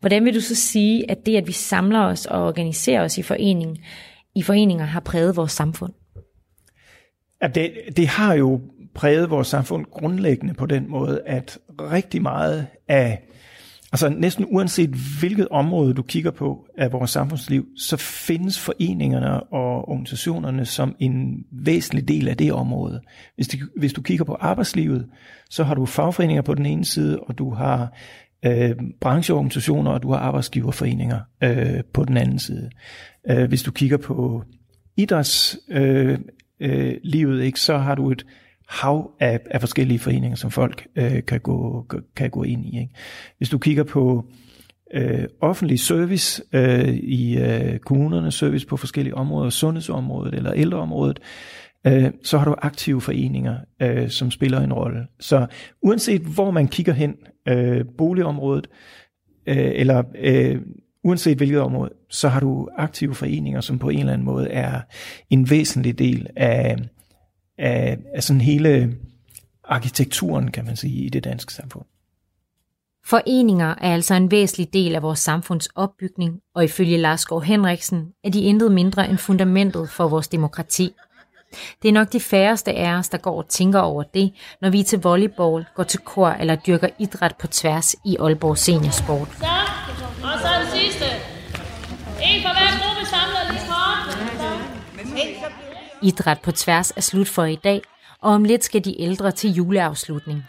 [0.00, 3.22] Hvordan vil du så sige, at det, at vi samler os og organiserer os i,
[3.22, 3.78] forening,
[4.34, 5.92] i foreninger, har præget vores samfund?
[7.42, 8.60] Ja, det, det har jo
[8.94, 13.22] præget vores samfund grundlæggende på den måde, at rigtig meget af
[13.92, 19.88] Altså næsten uanset hvilket område du kigger på af vores samfundsliv, så findes foreningerne og
[19.88, 23.00] organisationerne som en væsentlig del af det område.
[23.36, 25.06] Hvis du, hvis du kigger på arbejdslivet,
[25.50, 27.96] så har du fagforeninger på den ene side, og du har
[28.46, 32.70] øh, brancheorganisationer, og du har arbejdsgiverforeninger øh, på den anden side.
[33.30, 34.44] Øh, hvis du kigger på
[34.96, 36.18] idrætslivet, øh,
[36.60, 38.26] øh, livet, ikke, så har du et
[38.70, 42.80] hav af, af forskellige foreninger, som folk øh, kan, gå, kan gå ind i.
[42.80, 42.94] Ikke?
[43.38, 44.24] Hvis du kigger på
[44.94, 51.20] øh, offentlig service øh, i øh, kommunerne, service på forskellige områder, sundhedsområdet eller ældreområdet,
[51.86, 55.06] øh, så har du aktive foreninger, øh, som spiller en rolle.
[55.20, 55.46] Så
[55.82, 57.14] uanset hvor man kigger hen,
[57.48, 58.66] øh, boligområdet,
[59.46, 60.60] øh, eller øh,
[61.04, 64.80] uanset hvilket område, så har du aktive foreninger, som på en eller anden måde er
[65.30, 66.76] en væsentlig del af,
[67.60, 68.96] af, af sådan hele
[69.64, 71.84] arkitekturen, kan man sige, i det danske samfund.
[73.04, 78.12] Foreninger er altså en væsentlig del af vores samfunds opbygning, og ifølge Lars Gård Henriksen
[78.24, 80.94] er de intet mindre end fundamentet for vores demokrati.
[81.82, 84.80] Det er nok de færreste af os, der går og tænker over det, når vi
[84.80, 89.28] er til volleyball, går til kor eller dyrker idræt på tværs i Aalborg Seniorsport.
[89.28, 89.44] Så,
[90.22, 91.19] og så den sidste.
[96.02, 97.82] Idræt på tværs er slut for i dag,
[98.20, 100.44] og om lidt skal de ældre til juleafslutning.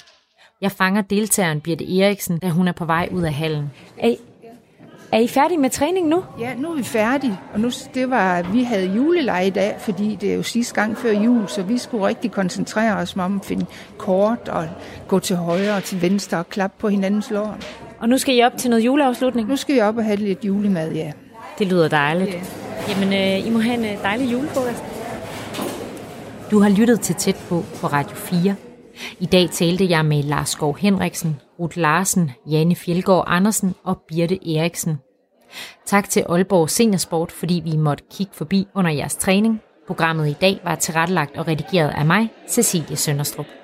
[0.62, 3.72] Jeg fanger deltageren Birte Eriksen, da hun er på vej ud af hallen.
[3.98, 4.18] Er I,
[5.12, 6.24] er I færdige med træning nu?
[6.40, 10.18] Ja, nu er vi færdige, og nu, det var, vi havde juleleje i dag, fordi
[10.22, 13.46] det er jo sidste gang før jul, så vi skulle rigtig koncentrere os om at
[13.46, 13.66] finde
[13.98, 14.68] kort og
[15.08, 17.58] gå til højre og til venstre og klappe på hinandens lår.
[18.00, 19.50] Og nu skal I op til noget juleafslutning?
[19.50, 21.12] Nu skal vi op og have lidt julemad, ja.
[21.60, 22.34] Det lyder dejligt.
[22.34, 22.42] Ja.
[22.90, 25.01] Jamen, øh, I må have en øh, dejlig julefrokost.
[26.52, 28.56] Du har lyttet til Tæt på på Radio 4.
[29.20, 34.58] I dag talte jeg med Lars Skov Henriksen, Ruth Larsen, Janne Fjeldgaard Andersen og Birte
[34.58, 34.98] Eriksen.
[35.86, 39.62] Tak til Aalborg Seniorsport, fordi vi måtte kigge forbi under jeres træning.
[39.88, 43.61] Programmet i dag var tilrettelagt og redigeret af mig, Cecilie Sønderstrup.